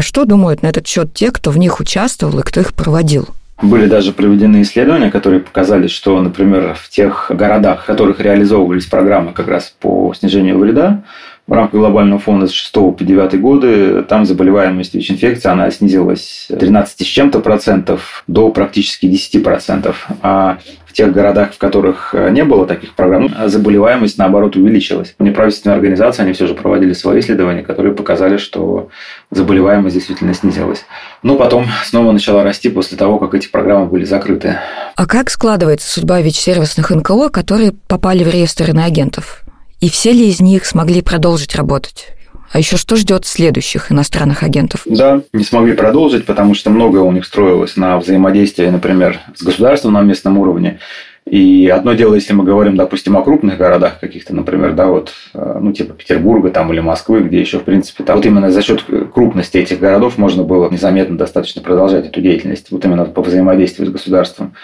А 0.00 0.02
что 0.02 0.24
думают 0.24 0.62
на 0.62 0.68
этот 0.68 0.86
счет 0.86 1.12
те, 1.12 1.30
кто 1.30 1.50
в 1.50 1.58
них 1.58 1.78
участвовал 1.78 2.38
и 2.38 2.42
кто 2.42 2.60
их 2.60 2.72
проводил? 2.72 3.28
Были 3.60 3.84
даже 3.84 4.12
проведены 4.12 4.62
исследования, 4.62 5.10
которые 5.10 5.40
показали, 5.40 5.88
что, 5.88 6.18
например, 6.22 6.74
в 6.74 6.88
тех 6.88 7.26
городах, 7.28 7.82
в 7.82 7.84
которых 7.84 8.18
реализовывались 8.18 8.86
программы 8.86 9.34
как 9.34 9.48
раз 9.48 9.74
по 9.78 10.14
снижению 10.14 10.58
вреда, 10.58 11.02
в 11.50 11.52
рамках 11.52 11.80
глобального 11.80 12.20
фонда 12.20 12.46
с 12.46 12.52
6 12.52 12.72
по 12.72 12.96
9 13.00 13.40
годы, 13.40 14.02
там 14.02 14.24
заболеваемость 14.24 14.94
ВИЧ-инфекцией, 14.94 15.52
она 15.52 15.68
снизилась 15.72 16.46
с 16.48 16.56
13 16.56 17.00
с 17.00 17.10
чем-то 17.10 17.40
процентов 17.40 18.22
до 18.28 18.50
практически 18.50 19.06
10 19.06 19.42
процентов. 19.42 20.08
А 20.22 20.58
в 20.86 20.92
тех 20.92 21.12
городах, 21.12 21.52
в 21.52 21.58
которых 21.58 22.14
э, 22.14 22.30
не 22.30 22.44
было 22.44 22.66
таких 22.66 22.94
программ, 22.94 23.34
заболеваемость, 23.46 24.16
наоборот, 24.16 24.54
увеличилась. 24.54 25.16
Неправительственные 25.18 25.74
организации, 25.74 26.22
они 26.22 26.34
все 26.34 26.46
же 26.46 26.54
проводили 26.54 26.92
свои 26.92 27.18
исследования, 27.18 27.62
которые 27.62 27.96
показали, 27.96 28.36
что 28.36 28.88
заболеваемость 29.32 29.96
действительно 29.96 30.34
снизилась. 30.34 30.84
Но 31.24 31.34
потом 31.34 31.66
снова 31.84 32.12
начала 32.12 32.44
расти 32.44 32.68
после 32.68 32.96
того, 32.96 33.18
как 33.18 33.34
эти 33.34 33.48
программы 33.48 33.86
были 33.86 34.04
закрыты. 34.04 34.58
А 34.94 35.04
как 35.04 35.30
складывается 35.30 35.90
судьба 35.90 36.20
ВИЧ-сервисных 36.20 36.90
НКО, 36.90 37.28
которые 37.30 37.72
попали 37.72 38.22
в 38.22 38.28
реестр 38.28 38.70
иноагентов? 38.70 39.42
И 39.80 39.88
все 39.88 40.12
ли 40.12 40.28
из 40.28 40.40
них 40.40 40.66
смогли 40.66 41.00
продолжить 41.00 41.56
работать? 41.56 42.08
А 42.52 42.58
еще 42.58 42.76
что 42.76 42.96
ждет 42.96 43.24
следующих 43.24 43.90
иностранных 43.90 44.42
агентов? 44.42 44.82
Да, 44.84 45.22
не 45.32 45.44
смогли 45.44 45.72
продолжить, 45.72 46.26
потому 46.26 46.54
что 46.54 46.68
многое 46.68 47.02
у 47.02 47.12
них 47.12 47.24
строилось 47.24 47.76
на 47.76 47.98
взаимодействии, 47.98 48.66
например, 48.66 49.20
с 49.34 49.42
государством 49.42 49.94
на 49.94 50.02
местном 50.02 50.36
уровне. 50.36 50.80
И 51.24 51.68
одно 51.68 51.94
дело, 51.94 52.14
если 52.14 52.32
мы 52.32 52.44
говорим, 52.44 52.76
допустим, 52.76 53.16
о 53.16 53.22
крупных 53.22 53.56
городах 53.56 54.00
каких-то, 54.00 54.34
например, 54.34 54.72
да, 54.72 54.86
вот, 54.88 55.12
э, 55.32 55.58
ну, 55.60 55.72
типа 55.72 55.94
Петербурга 55.94 56.50
там 56.50 56.72
или 56.72 56.80
Москвы, 56.80 57.20
где 57.20 57.40
еще, 57.40 57.60
в 57.60 57.64
принципе, 57.64 58.02
там, 58.02 58.16
вот 58.16 58.26
именно 58.26 58.50
за 58.50 58.62
счет 58.62 58.84
крупности 59.14 59.58
этих 59.58 59.78
городов 59.78 60.18
можно 60.18 60.42
было 60.42 60.68
незаметно 60.68 61.16
достаточно 61.16 61.62
продолжать 61.62 62.06
эту 62.06 62.20
деятельность, 62.20 62.70
вот 62.70 62.84
именно 62.84 63.04
по 63.04 63.22
взаимодействию 63.22 63.86
с 63.86 63.92
государством. 63.92 64.54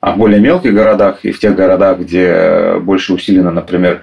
А 0.00 0.12
в 0.12 0.16
более 0.16 0.40
мелких 0.40 0.72
городах 0.72 1.18
и 1.24 1.32
в 1.32 1.38
тех 1.38 1.54
городах, 1.54 1.98
где 1.98 2.78
больше 2.80 3.12
усилено, 3.12 3.50
например, 3.50 4.02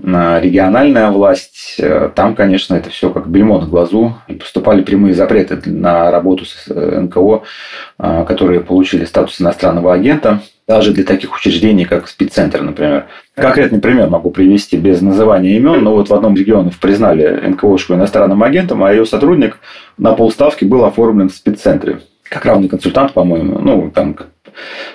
региональная 0.00 1.10
власть, 1.10 1.74
э, 1.78 2.10
там, 2.14 2.34
конечно, 2.34 2.74
это 2.74 2.88
все 2.88 3.10
как 3.10 3.28
бельмо 3.28 3.60
на 3.60 3.66
глазу. 3.66 4.14
И 4.28 4.34
поступали 4.34 4.82
прямые 4.82 5.14
запреты 5.14 5.58
на 5.70 6.10
работу 6.10 6.44
с 6.44 6.66
э, 6.68 7.00
НКО, 7.00 7.42
э, 7.98 8.24
которые 8.26 8.60
получили 8.60 9.04
статус 9.04 9.40
иностранного 9.40 9.92
агента, 9.92 10.40
даже 10.68 10.92
для 10.92 11.04
таких 11.04 11.34
учреждений, 11.34 11.84
как 11.84 12.08
спеццентр, 12.08 12.62
например. 12.62 13.06
Конкретный 13.34 13.80
пример 13.80 14.08
могу 14.08 14.30
привести 14.30 14.76
без 14.76 15.00
называния 15.00 15.56
имен, 15.56 15.82
но 15.82 15.94
вот 15.94 16.10
в 16.10 16.14
одном 16.14 16.36
регионе 16.36 16.70
признали 16.80 17.48
НКОшку 17.48 17.94
иностранным 17.94 18.42
агентом, 18.42 18.84
а 18.84 18.92
ее 18.92 19.04
сотрудник 19.04 19.58
на 19.96 20.12
полставки 20.12 20.64
был 20.64 20.84
оформлен 20.84 21.28
в 21.28 21.34
спеццентре. 21.34 22.00
Как 22.22 22.44
равный 22.44 22.68
консультант, 22.68 23.14
по-моему, 23.14 23.58
ну, 23.58 23.90
там, 23.90 24.14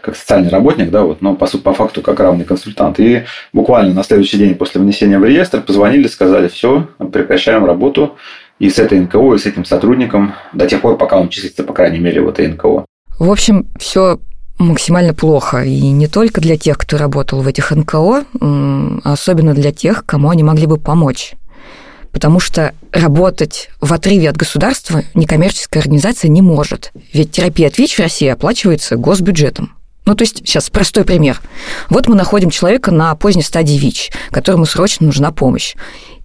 как 0.02 0.16
социальный 0.16 0.50
работник, 0.50 0.90
да, 0.90 1.04
вот, 1.04 1.22
но 1.22 1.36
по, 1.36 1.46
по 1.46 1.74
факту 1.74 2.02
как 2.02 2.20
равный 2.20 2.46
консультант. 2.46 3.00
И 3.00 3.24
буквально 3.54 3.94
на 3.94 4.04
следующий 4.04 4.38
день 4.38 4.56
после 4.56 4.82
внесения 4.82 5.20
в 5.20 5.26
реестр 5.26 5.62
позвонили, 5.62 6.08
сказали, 6.08 6.48
все, 6.48 6.88
прекращаем 7.12 7.66
работу 7.66 8.18
и 8.60 8.70
с 8.70 8.80
этой 8.80 9.00
НКО, 9.00 9.36
и 9.36 9.38
с 9.38 9.46
этим 9.46 9.66
сотрудником 9.66 10.34
до 10.54 10.68
тех 10.68 10.82
пор, 10.82 10.98
пока 10.98 11.20
он 11.20 11.30
числится, 11.30 11.64
по 11.64 11.74
крайней 11.74 12.00
мере, 12.00 12.22
в 12.22 12.30
этой 12.30 12.48
НКО. 12.48 12.86
В 13.20 13.32
общем, 13.32 13.68
все 13.80 14.20
максимально 14.60 15.14
плохо. 15.14 15.64
И 15.64 15.92
не 15.92 16.08
только 16.08 16.42
для 16.42 16.58
тех, 16.58 16.78
кто 16.78 16.98
работал 16.98 17.42
в 17.42 17.48
этих 17.48 17.72
НКО, 17.72 18.24
а 18.42 19.14
особенно 19.14 19.54
для 19.54 19.72
тех, 19.72 20.06
кому 20.06 20.30
они 20.30 20.44
могли 20.44 20.68
бы 20.68 20.78
помочь 20.78 21.36
потому 22.14 22.40
что 22.40 22.74
работать 22.94 23.70
в 23.82 23.92
отрыве 23.92 24.30
от 24.30 24.38
государства 24.38 25.04
некоммерческая 25.16 25.82
организация 25.82 26.30
не 26.30 26.42
может. 26.42 26.94
Ведь 27.12 27.32
терапия 27.32 27.68
от 27.68 27.78
ВИЧ 27.78 27.96
в 27.96 28.00
России 28.00 28.28
оплачивается 28.28 28.96
госбюджетом. 28.96 29.76
Ну, 30.06 30.16
то 30.16 30.24
есть, 30.24 30.38
сейчас 30.40 30.70
простой 30.70 31.06
пример. 31.06 31.42
Вот 31.90 32.08
мы 32.08 32.16
находим 32.16 32.50
человека 32.50 32.92
на 32.92 33.16
поздней 33.16 33.42
стадии 33.42 33.78
ВИЧ, 33.78 34.12
которому 34.32 34.66
срочно 34.66 35.06
нужна 35.06 35.32
помощь. 35.32 35.76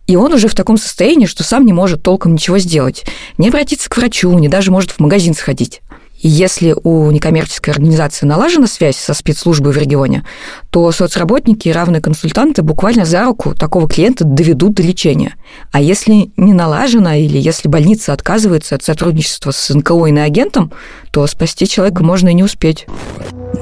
И 0.07 0.16
он 0.16 0.33
уже 0.33 0.48
в 0.48 0.55
таком 0.55 0.79
состоянии, 0.79 1.27
что 1.27 1.44
сам 1.44 1.64
не 1.64 1.72
может 1.72 2.03
толком 2.03 2.33
ничего 2.33 2.59
сделать. 2.59 3.05
Не 3.37 3.48
обратиться 3.48 3.88
к 3.88 3.96
врачу, 3.96 4.33
не 4.38 4.48
даже 4.48 4.70
может 4.70 4.90
в 4.90 5.01
магазин 5.01 5.35
сходить. 5.35 5.81
И 6.19 6.29
если 6.29 6.75
у 6.83 7.11
некоммерческой 7.11 7.75
организации 7.75 8.27
налажена 8.27 8.67
связь 8.67 8.97
со 8.97 9.15
спецслужбой 9.15 9.73
в 9.73 9.79
регионе, 9.79 10.25
то 10.71 10.91
соцработники 10.91 11.69
и 11.69 11.73
равные 11.73 12.01
консультанты 12.01 12.63
буквально 12.63 13.05
за 13.05 13.25
руку 13.25 13.55
такого 13.55 13.89
клиента 13.89 14.25
доведут 14.25 14.75
до 14.75 14.83
лечения. 14.83 15.35
А 15.71 15.81
если 15.81 16.31
не 16.37 16.53
налажена 16.53 17.17
или 17.17 17.39
если 17.39 17.69
больница 17.69 18.13
отказывается 18.13 18.75
от 18.75 18.83
сотрудничества 18.83 19.53
с 19.53 19.73
НКО 19.73 20.07
и 20.07 20.19
агентом, 20.19 20.73
то 21.13 21.27
спасти 21.27 21.67
человека 21.67 22.03
можно 22.03 22.29
и 22.29 22.35
не 22.35 22.43
успеть. 22.43 22.87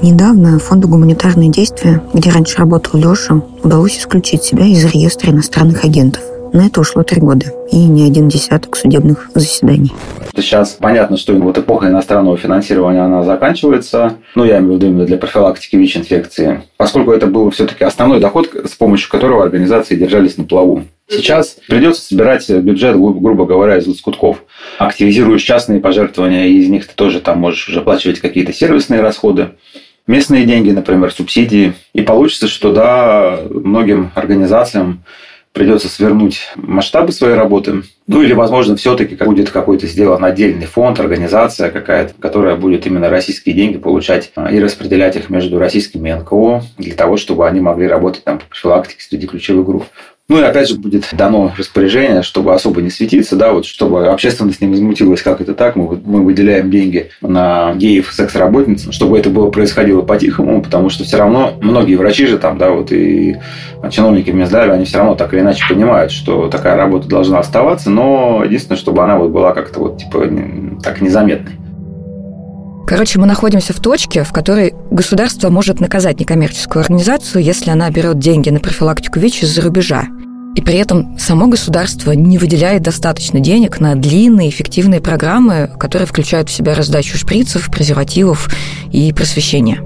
Недавно 0.01 0.59
фонду 0.59 0.87
«Гуманитарные 0.87 1.49
действия», 1.49 2.01
где 2.13 2.29
раньше 2.29 2.57
работал 2.57 2.99
Леша, 2.99 3.41
удалось 3.63 3.97
исключить 3.97 4.43
себя 4.43 4.65
из 4.65 4.83
реестра 4.85 5.31
иностранных 5.31 5.85
агентов– 5.85 6.21
на 6.53 6.67
это 6.67 6.81
ушло 6.81 7.03
три 7.03 7.21
года 7.21 7.47
и 7.71 7.77
не 7.77 8.05
один 8.05 8.27
десяток 8.27 8.75
судебных 8.75 9.29
заседаний. 9.33 9.91
Сейчас 10.35 10.73
понятно, 10.73 11.17
что 11.17 11.33
вот 11.33 11.57
эпоха 11.57 11.87
иностранного 11.87 12.37
финансирования, 12.37 13.01
она 13.01 13.23
заканчивается. 13.23 14.17
Ну, 14.35 14.45
я 14.45 14.59
имею 14.59 14.73
в 14.73 14.75
виду 14.75 14.87
именно 14.87 15.05
для 15.05 15.17
профилактики 15.17 15.75
ВИЧ-инфекции. 15.75 16.61
Поскольку 16.77 17.11
это 17.11 17.27
был 17.27 17.49
все-таки 17.49 17.83
основной 17.83 18.19
доход, 18.19 18.49
с 18.65 18.75
помощью 18.75 19.09
которого 19.09 19.43
организации 19.43 19.95
держались 19.95 20.37
на 20.37 20.43
плаву. 20.43 20.83
Сейчас 21.09 21.57
придется 21.67 22.01
собирать 22.01 22.49
бюджет, 22.49 22.95
грубо 22.95 23.45
говоря, 23.45 23.77
из 23.77 23.87
лоскутков. 23.87 24.43
Активизируешь 24.77 25.41
частные 25.41 25.79
пожертвования, 25.79 26.45
и 26.45 26.57
из 26.57 26.69
них 26.69 26.87
ты 26.87 26.93
тоже 26.95 27.21
там 27.21 27.39
можешь 27.39 27.69
уже 27.69 27.79
оплачивать 27.79 28.19
какие-то 28.19 28.53
сервисные 28.53 29.01
расходы 29.01 29.49
местные 30.07 30.45
деньги, 30.45 30.71
например, 30.71 31.11
субсидии. 31.11 31.73
И 31.93 32.01
получится, 32.01 32.47
что 32.47 32.71
да, 32.71 33.41
многим 33.49 34.11
организациям 34.15 35.03
придется 35.57 35.89
свернуть 35.89 36.51
масштабы 36.55 37.11
своей 37.11 37.33
работы. 37.33 37.81
Ну 38.05 38.21
или, 38.21 38.33
возможно, 38.33 38.75
все-таки 38.75 39.15
будет 39.15 39.49
какой-то 39.49 39.87
сделан 39.87 40.23
отдельный 40.23 40.67
фонд, 40.67 40.99
организация 40.99 41.71
какая-то, 41.71 42.13
которая 42.19 42.55
будет 42.55 42.85
именно 42.85 43.09
российские 43.09 43.55
деньги 43.55 43.77
получать 43.77 44.31
а, 44.35 44.51
и 44.51 44.59
распределять 44.59 45.15
их 45.15 45.31
между 45.31 45.57
российскими 45.57 46.11
НКО 46.11 46.61
для 46.77 46.93
того, 46.93 47.17
чтобы 47.17 47.47
они 47.47 47.59
могли 47.59 47.87
работать 47.87 48.23
там 48.23 48.37
по 48.37 48.45
профилактике 48.45 49.01
среди 49.01 49.25
ключевых 49.25 49.65
групп. 49.65 49.85
Ну 50.29 50.39
и 50.39 50.43
опять 50.43 50.67
же 50.67 50.75
будет 50.75 51.07
дано 51.13 51.53
распоряжение, 51.57 52.21
чтобы 52.21 52.53
особо 52.53 52.81
не 52.81 52.89
светиться, 52.89 53.37
да, 53.37 53.53
вот 53.53 53.65
чтобы 53.65 54.07
общественность 54.07 54.59
не 54.59 54.67
возмутилась, 54.67 55.21
как 55.21 55.39
это 55.39 55.53
так, 55.53 55.77
мы, 55.77 56.01
мы 56.03 56.21
выделяем 56.21 56.69
деньги 56.69 57.11
на 57.21 57.73
геев, 57.75 58.11
секс-работниц, 58.11 58.91
чтобы 58.91 59.17
это 59.17 59.29
было 59.29 59.49
происходило 59.51 60.01
по-тихому, 60.01 60.61
потому 60.61 60.89
что 60.89 61.05
все 61.05 61.15
равно 61.15 61.53
многие 61.61 61.95
врачи 61.95 62.27
же 62.27 62.37
там, 62.39 62.57
да, 62.57 62.71
вот 62.71 62.91
и 62.91 63.37
чиновники 63.89 64.31
в 64.31 64.55
они 64.73 64.83
все 64.83 64.97
равно 64.97 65.15
так 65.15 65.33
или 65.33 65.39
иначе 65.39 65.63
понимают, 65.69 66.11
что 66.11 66.49
такая 66.49 66.75
работа 66.75 67.07
должна 67.07 67.39
оставаться, 67.39 67.89
но 67.89 68.43
единственное, 68.43 68.77
чтобы 68.77 69.05
она 69.05 69.15
вот 69.17 69.31
была 69.31 69.53
как-то 69.53 69.79
вот 69.79 69.97
типа 69.99 70.29
так 70.83 70.99
незаметной. 70.99 71.53
Короче, 72.85 73.19
мы 73.19 73.27
находимся 73.27 73.73
в 73.73 73.81
точке, 73.81 74.23
в 74.23 74.31
которой 74.31 74.73
государство 74.91 75.49
может 75.49 75.81
наказать 75.81 76.21
некоммерческую 76.21 76.81
организацию, 76.81 77.43
если 77.43 77.69
она 77.69 77.89
берет 77.89 78.19
деньги 78.19 78.49
на 78.49 78.59
профилактику 78.61 79.19
ВИЧ 79.19 79.43
из-за 79.43 79.61
рубежа. 79.61 80.07
И 80.57 80.61
при 80.61 80.75
этом 80.79 81.17
само 81.19 81.47
государство 81.47 82.11
не 82.13 82.39
выделяет 82.39 82.81
достаточно 82.81 83.39
денег 83.39 83.79
на 83.79 83.95
длинные 83.95 84.49
эффективные 84.49 85.01
программы, 85.01 85.69
которые 85.79 86.07
включают 86.07 86.49
в 86.49 86.51
себя 86.51 86.73
раздачу 86.73 87.15
шприцев, 87.15 87.69
презервативов 87.71 88.49
и 88.91 89.13
просвещение. 89.13 89.79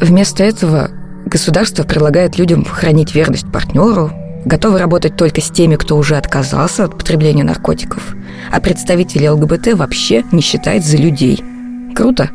Вместо 0.00 0.42
этого 0.42 0.90
государство 1.24 1.84
предлагает 1.84 2.36
людям 2.36 2.64
хранить 2.64 3.14
верность 3.14 3.50
партнеру, 3.52 4.10
готовы 4.44 4.78
работать 4.78 5.16
только 5.16 5.40
с 5.40 5.50
теми, 5.50 5.76
кто 5.76 5.96
уже 5.96 6.16
отказался 6.16 6.84
от 6.84 6.98
потребления 6.98 7.44
наркотиков, 7.44 8.14
а 8.50 8.60
представители 8.60 9.28
ЛГБТ 9.28 9.74
вообще 9.74 10.24
не 10.32 10.42
считает 10.42 10.84
за 10.84 10.96
людей– 10.96 11.42
Круто. 11.98 12.30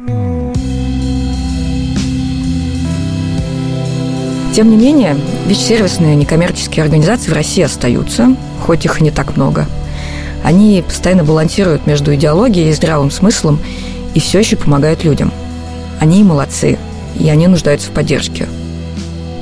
Тем 4.54 4.70
не 4.70 4.78
менее, 4.78 5.18
ВИЧ-сервисные 5.48 6.16
некоммерческие 6.16 6.84
организации 6.84 7.32
в 7.32 7.34
России 7.34 7.64
остаются, 7.64 8.36
хоть 8.62 8.86
их 8.86 9.02
не 9.02 9.10
так 9.10 9.36
много. 9.36 9.66
Они 10.44 10.84
постоянно 10.86 11.24
балансируют 11.24 11.88
между 11.88 12.14
идеологией 12.14 12.70
и 12.70 12.74
здравым 12.74 13.10
смыслом 13.10 13.60
и 14.14 14.20
все 14.20 14.40
еще 14.40 14.56
помогают 14.56 15.04
людям. 15.04 15.32
Они 16.00 16.24
молодцы, 16.24 16.78
и 17.20 17.30
они 17.30 17.48
нуждаются 17.48 17.90
в 17.90 17.94
поддержке. 17.94 18.48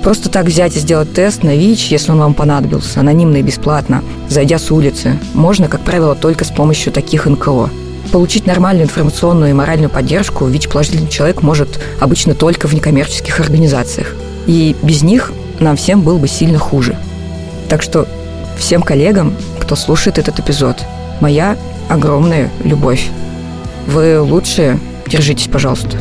Просто 0.02 0.30
так 0.30 0.46
взять 0.46 0.78
и 0.78 0.80
сделать 0.80 1.14
тест 1.14 1.44
на 1.44 1.56
ВИЧ, 1.58 1.92
если 1.92 2.12
он 2.12 2.20
вам 2.20 2.34
понадобился, 2.34 3.02
анонимно 3.02 3.38
и 3.38 3.42
бесплатно, 3.44 4.04
зайдя 4.30 4.60
с 4.60 4.72
улицы, 4.72 5.20
можно, 5.34 5.68
как 5.68 5.82
правило, 5.82 6.16
только 6.16 6.46
с 6.46 6.50
помощью 6.50 6.94
таких 6.94 7.26
НКО– 7.26 7.70
Получить 8.12 8.46
нормальную 8.46 8.86
информационную 8.86 9.52
и 9.52 9.54
моральную 9.54 9.90
поддержку 9.90 10.46
ВИЧ-положительный 10.46 11.10
человек 11.10 11.44
может 11.44 11.80
обычно 12.02 12.34
только 12.34 12.68
в 12.68 12.74
некоммерческих 12.74 13.40
организациях. 13.40 14.16
И 14.52 14.76
без 14.84 15.02
них 15.02 15.32
нам 15.62 15.78
всем 15.78 16.02
было 16.02 16.18
бы 16.18 16.28
сильно 16.28 16.60
хуже. 16.60 16.98
Так 17.70 17.82
что 17.82 18.06
всем 18.58 18.82
коллегам, 18.82 19.34
кто 19.62 19.78
слушает 19.78 20.18
этот 20.18 20.42
эпизод, 20.42 20.84
моя 21.22 21.56
огромная 21.88 22.50
любовь. 22.66 23.08
Вы 23.88 24.20
лучшие, 24.20 24.78
держитесь, 25.08 25.48
пожалуйста. 25.48 25.96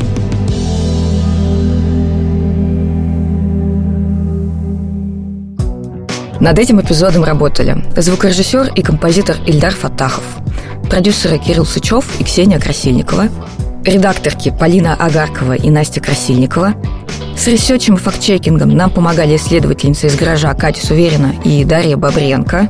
Над 6.41 6.59
этим 6.59 6.81
эпизодом 6.81 7.23
работали 7.23 7.85
звукорежиссер 7.95 8.73
и 8.75 8.81
композитор 8.81 9.37
Ильдар 9.45 9.73
Фатахов, 9.73 10.25
продюсеры 10.89 11.37
Кирилл 11.37 11.65
Сычев 11.65 12.03
и 12.19 12.25
Ксения 12.25 12.59
Красильникова, 12.59 13.29
редакторки 13.83 14.53
Полина 14.57 14.95
Агаркова 14.95 15.53
и 15.53 15.69
Настя 15.69 16.01
Красильникова. 16.01 16.75
С 17.37 17.47
ресерчем 17.47 17.95
и 17.95 17.97
фактчекингом 17.97 18.69
нам 18.69 18.91
помогали 18.91 19.35
исследовательница 19.35 20.07
из 20.07 20.15
гаража 20.15 20.53
Катя 20.53 20.85
Суверина 20.85 21.33
и 21.43 21.63
Дарья 21.63 21.97
Бобренко. 21.97 22.69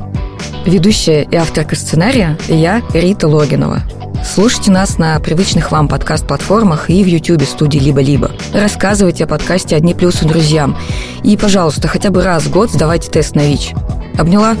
Ведущая 0.64 1.22
и 1.22 1.36
авторка 1.36 1.76
сценария 1.76 2.38
я, 2.48 2.82
Рита 2.94 3.28
Логинова. 3.28 3.82
Слушайте 4.24 4.70
нас 4.70 4.98
на 4.98 5.18
привычных 5.18 5.72
вам 5.72 5.88
подкаст-платформах 5.88 6.88
и 6.88 7.02
в 7.02 7.06
YouTube 7.06 7.42
студии 7.42 7.78
«Либо-либо». 7.78 8.30
Рассказывайте 8.54 9.24
о 9.24 9.26
подкасте 9.26 9.74
«Одни 9.74 9.94
плюсы 9.94 10.24
друзьям». 10.24 10.78
И, 11.24 11.36
пожалуйста, 11.36 11.88
хотя 11.88 12.10
бы 12.10 12.22
раз 12.22 12.44
в 12.44 12.52
год 12.52 12.70
сдавайте 12.70 13.10
тест 13.10 13.34
на 13.34 13.40
ВИЧ. 13.40 13.72
Обняла? 14.16 14.56